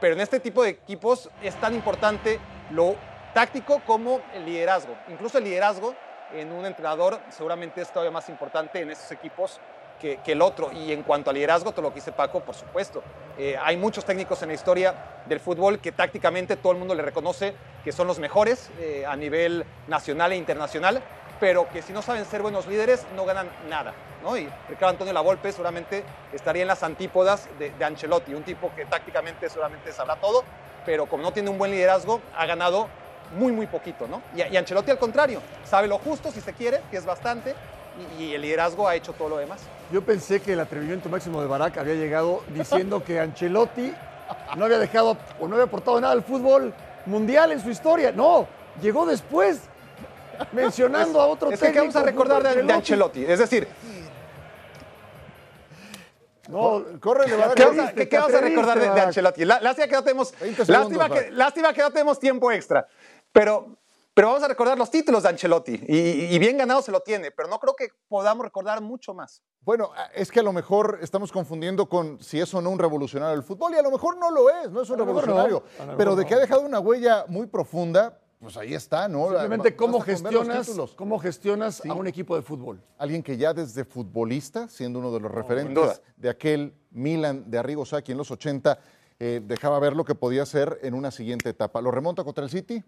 Pero 0.00 0.14
en 0.14 0.20
este 0.20 0.38
tipo 0.38 0.62
de 0.62 0.70
equipos 0.70 1.28
es 1.42 1.60
tan 1.60 1.74
importante 1.74 2.38
lo 2.70 2.94
táctico 3.34 3.82
como 3.84 4.20
el 4.34 4.46
liderazgo. 4.46 4.94
Incluso 5.08 5.38
el 5.38 5.44
liderazgo 5.44 5.96
en 6.32 6.52
un 6.52 6.64
entrenador 6.64 7.20
seguramente 7.28 7.80
es 7.80 7.90
todavía 7.90 8.12
más 8.12 8.28
importante 8.28 8.80
en 8.80 8.90
esos 8.92 9.10
equipos 9.10 9.60
que, 10.00 10.18
que 10.18 10.32
el 10.32 10.42
otro. 10.42 10.70
Y 10.70 10.92
en 10.92 11.02
cuanto 11.02 11.30
al 11.30 11.34
liderazgo, 11.34 11.72
todo 11.72 11.82
lo 11.82 11.88
que 11.88 11.96
dice 11.96 12.12
Paco, 12.12 12.44
por 12.44 12.54
supuesto. 12.54 13.02
Eh, 13.36 13.56
hay 13.60 13.76
muchos 13.76 14.04
técnicos 14.04 14.40
en 14.42 14.48
la 14.48 14.54
historia 14.54 14.94
del 15.26 15.40
fútbol 15.40 15.80
que 15.80 15.90
tácticamente 15.90 16.54
todo 16.54 16.72
el 16.72 16.78
mundo 16.78 16.94
le 16.94 17.02
reconoce 17.02 17.54
que 17.82 17.90
son 17.90 18.06
los 18.06 18.20
mejores 18.20 18.70
eh, 18.78 19.04
a 19.06 19.16
nivel 19.16 19.64
nacional 19.88 20.30
e 20.32 20.36
internacional, 20.36 21.02
pero 21.40 21.68
que 21.68 21.82
si 21.82 21.92
no 21.92 22.02
saben 22.02 22.24
ser 22.24 22.42
buenos 22.42 22.66
líderes 22.66 23.06
no 23.14 23.24
ganan 23.24 23.48
nada. 23.68 23.92
¿no? 24.22 24.36
Y 24.36 24.48
Ricardo 24.68 24.90
Antonio 24.90 25.12
Lavolpe 25.12 25.52
seguramente 25.52 26.04
estaría 26.32 26.62
en 26.62 26.68
las 26.68 26.82
antípodas 26.82 27.48
de, 27.58 27.72
Ancelotti, 27.84 28.34
un 28.34 28.42
tipo 28.42 28.72
que 28.74 28.86
tácticamente 28.86 29.48
seguramente 29.48 29.92
sabrá 29.92 30.16
todo, 30.16 30.44
pero 30.84 31.06
como 31.06 31.22
no 31.22 31.32
tiene 31.32 31.50
un 31.50 31.58
buen 31.58 31.70
liderazgo, 31.70 32.20
ha 32.36 32.46
ganado 32.46 32.88
muy, 33.36 33.52
muy 33.52 33.66
poquito. 33.66 34.06
¿no? 34.06 34.22
Y, 34.34 34.56
Ancelotti 34.56 34.90
al 34.90 34.98
contrario, 34.98 35.40
sabe 35.64 35.88
lo 35.88 35.98
justo 35.98 36.30
si 36.30 36.40
se 36.40 36.52
quiere, 36.52 36.80
que 36.90 36.96
es 36.96 37.04
bastante, 37.04 37.54
y, 38.18 38.24
y 38.24 38.34
el 38.34 38.42
liderazgo 38.42 38.88
ha 38.88 38.94
hecho 38.94 39.12
todo 39.12 39.30
lo 39.30 39.36
demás. 39.38 39.60
Yo 39.90 40.02
pensé 40.02 40.40
que 40.40 40.52
el 40.54 40.60
atrevimiento 40.60 41.08
máximo 41.08 41.40
de 41.40 41.46
Barak 41.46 41.78
había 41.78 41.94
llegado 41.94 42.42
diciendo 42.48 43.04
que 43.04 43.20
Ancelotti 43.20 43.92
no 44.56 44.64
había 44.64 44.78
dejado 44.78 45.16
o 45.38 45.46
no 45.46 45.54
había 45.54 45.66
aportado 45.66 46.00
nada 46.00 46.12
al 46.12 46.22
fútbol 46.22 46.74
mundial 47.06 47.52
en 47.52 47.60
su 47.60 47.70
historia. 47.70 48.12
No, 48.12 48.46
llegó 48.80 49.06
después 49.06 49.60
mencionando 50.52 51.20
a 51.20 51.26
otro 51.26 51.50
Es 51.50 51.60
que 51.60 51.66
¿qué 51.66 51.72
técnico. 51.72 51.94
vamos 51.94 51.96
a 51.96 52.02
recordar 52.10 52.42
de, 52.42 52.62
de 52.62 52.72
Ancelotti? 52.72 53.24
Es 53.24 53.38
decir, 53.38 53.68
No, 56.48 56.80
Barak. 56.80 57.00
¿Qué 57.00 57.08
vamos 57.08 57.40
a, 57.40 57.50
atreviste, 57.50 57.94
qué- 57.94 58.08
qué 58.08 58.18
vamos 58.18 58.34
a 58.34 58.40
recordar 58.40 58.78
de, 58.80 58.90
de 58.90 59.00
Ancelotti? 59.00 59.44
Lástima 59.44 59.86
que 59.88 59.92
no 59.94 60.02
tenemos, 60.04 60.32
20 60.40 60.64
segundos, 60.64 60.68
lástima, 60.98 61.08
que, 61.10 61.30
lástima 61.32 61.72
que 61.72 61.82
no 61.82 61.90
tenemos 61.90 62.20
tiempo 62.20 62.52
extra. 62.52 62.86
Pero, 63.32 63.76
pero 64.14 64.28
vamos 64.28 64.44
a 64.44 64.48
recordar 64.48 64.78
los 64.78 64.88
títulos 64.90 65.24
de 65.24 65.28
Ancelotti. 65.30 65.80
Y, 65.88 65.98
y 66.34 66.38
bien 66.38 66.56
ganado 66.56 66.82
se 66.82 66.92
lo 66.92 67.00
tiene, 67.00 67.32
pero 67.32 67.48
no 67.48 67.58
creo 67.58 67.74
que 67.74 67.88
podamos 68.08 68.44
recordar 68.44 68.80
mucho 68.80 69.12
más. 69.12 69.42
Bueno, 69.62 69.90
es 70.14 70.30
que 70.30 70.38
a 70.38 70.42
lo 70.44 70.52
mejor 70.52 71.00
estamos 71.02 71.32
confundiendo 71.32 71.88
con 71.88 72.22
si 72.22 72.40
es 72.40 72.54
o 72.54 72.62
no 72.62 72.70
un 72.70 72.78
revolucionario 72.78 73.34
del 73.34 73.42
fútbol, 73.42 73.74
y 73.74 73.78
a 73.78 73.82
lo 73.82 73.90
mejor 73.90 74.16
no 74.16 74.30
lo 74.30 74.48
es, 74.48 74.70
no 74.70 74.82
es 74.82 74.90
un 74.90 74.98
revolucionario. 74.98 75.64
no, 75.84 75.96
Pero 75.96 76.14
de 76.14 76.24
que 76.24 76.34
ha 76.34 76.38
dejado 76.38 76.60
una 76.60 76.78
huella 76.78 77.24
muy 77.26 77.48
profunda, 77.48 78.20
pues 78.40 78.56
ahí 78.56 78.74
está, 78.74 79.08
¿no? 79.08 79.28
Simplemente 79.30 79.74
cómo 79.74 80.00
gestionas, 80.00 80.70
cómo 80.94 81.18
gestionas 81.18 81.76
Sí. 81.82 81.88
a 81.88 81.94
un 81.94 82.06
equipo 82.06 82.36
de 82.36 82.42
fútbol. 82.42 82.80
Alguien 82.98 83.22
que 83.22 83.36
ya 83.36 83.54
desde 83.54 83.84
futbolista, 83.84 84.68
siendo 84.68 84.98
uno 84.98 85.10
de 85.12 85.20
los 85.20 85.30
referentes 85.30 86.02
de 86.16 86.28
aquel 86.28 86.74
Milan 86.90 87.50
de 87.50 87.58
Arrigo 87.58 87.84
Sacchi 87.86 88.12
en 88.12 88.18
los 88.18 88.30
80, 88.30 88.78
eh, 89.18 89.40
dejaba 89.44 89.78
ver 89.78 89.96
lo 89.96 90.04
que 90.04 90.14
podía 90.14 90.42
hacer 90.42 90.78
en 90.82 90.94
una 90.94 91.10
siguiente 91.10 91.48
etapa. 91.48 91.80
¿Lo 91.80 91.90
remonta 91.90 92.22
contra 92.24 92.44
el 92.44 92.50
City? 92.50 92.84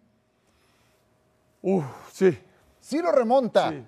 Uf, 1.63 1.85
sí. 2.13 2.39
Sí 2.81 2.99
lo 3.01 3.11
remonta. 3.11 3.71
Sí. 3.71 3.85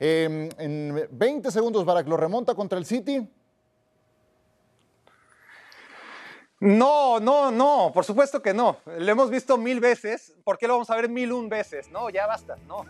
Eh, 0.00 0.48
en 0.58 1.08
20 1.10 1.50
segundos, 1.50 1.84
Barak, 1.84 2.06
¿lo 2.06 2.16
remonta 2.16 2.54
contra 2.54 2.78
el 2.78 2.84
City? 2.84 3.28
No, 6.60 7.20
no, 7.20 7.52
no, 7.52 7.92
por 7.94 8.04
supuesto 8.04 8.42
que 8.42 8.52
no. 8.52 8.78
Lo 8.98 9.12
hemos 9.12 9.30
visto 9.30 9.56
mil 9.56 9.78
veces. 9.78 10.32
¿Por 10.42 10.58
qué 10.58 10.66
lo 10.66 10.72
vamos 10.74 10.90
a 10.90 10.96
ver 10.96 11.08
mil 11.08 11.32
un 11.32 11.48
veces? 11.48 11.88
No, 11.90 12.10
ya 12.10 12.26
basta, 12.26 12.56
no. 12.66 12.84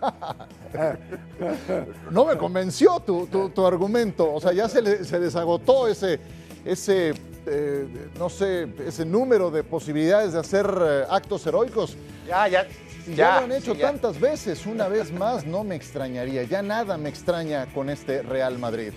No 2.10 2.24
me 2.24 2.36
convenció 2.36 2.98
tu, 3.00 3.26
tu- 3.26 3.50
tu 3.50 3.66
argumento. 3.66 4.32
O 4.32 4.40
sea, 4.40 4.52
ya 4.52 4.68
se, 4.68 4.80
le- 4.82 5.04
se 5.04 5.18
les 5.18 5.36
agotó 5.36 5.86
ese, 5.86 6.18
ese 6.64 7.12
eh, 7.46 7.86
no 8.18 8.28
sé, 8.30 8.68
ese 8.86 9.04
número 9.04 9.50
de 9.50 9.62
posibilidades 9.64 10.32
de 10.32 10.40
hacer 10.40 10.66
eh, 10.80 11.04
actos 11.10 11.46
heroicos. 11.46 11.96
Ya, 12.26 12.48
ya. 12.48 12.66
Si 13.04 13.14
ya, 13.14 13.16
ya, 13.16 13.38
lo 13.40 13.44
han 13.46 13.52
hecho 13.52 13.74
sí, 13.74 13.80
tantas 13.80 14.18
veces, 14.20 14.66
una 14.66 14.88
vez 14.88 15.12
más 15.12 15.44
no 15.46 15.62
me 15.64 15.74
extrañaría. 15.76 16.42
Ya 16.44 16.62
nada 16.62 16.96
me 16.96 17.08
extraña 17.08 17.66
con 17.74 17.88
este 17.90 18.22
Real 18.22 18.58
Madrid. 18.58 18.92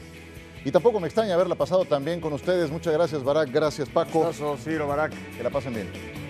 Y 0.63 0.71
tampoco 0.71 0.99
me 0.99 1.07
extraña 1.07 1.33
haberla 1.33 1.55
pasado 1.55 1.85
también 1.85 2.21
con 2.21 2.33
ustedes. 2.33 2.69
Muchas 2.69 2.93
gracias, 2.93 3.23
Barak. 3.23 3.51
Gracias, 3.51 3.89
Paco. 3.89 4.21
Abrazo, 4.21 4.57
Ciro, 4.57 4.87
Barak. 4.87 5.11
Que 5.35 5.43
la 5.43 5.49
pasen 5.49 5.73
bien. 5.73 6.20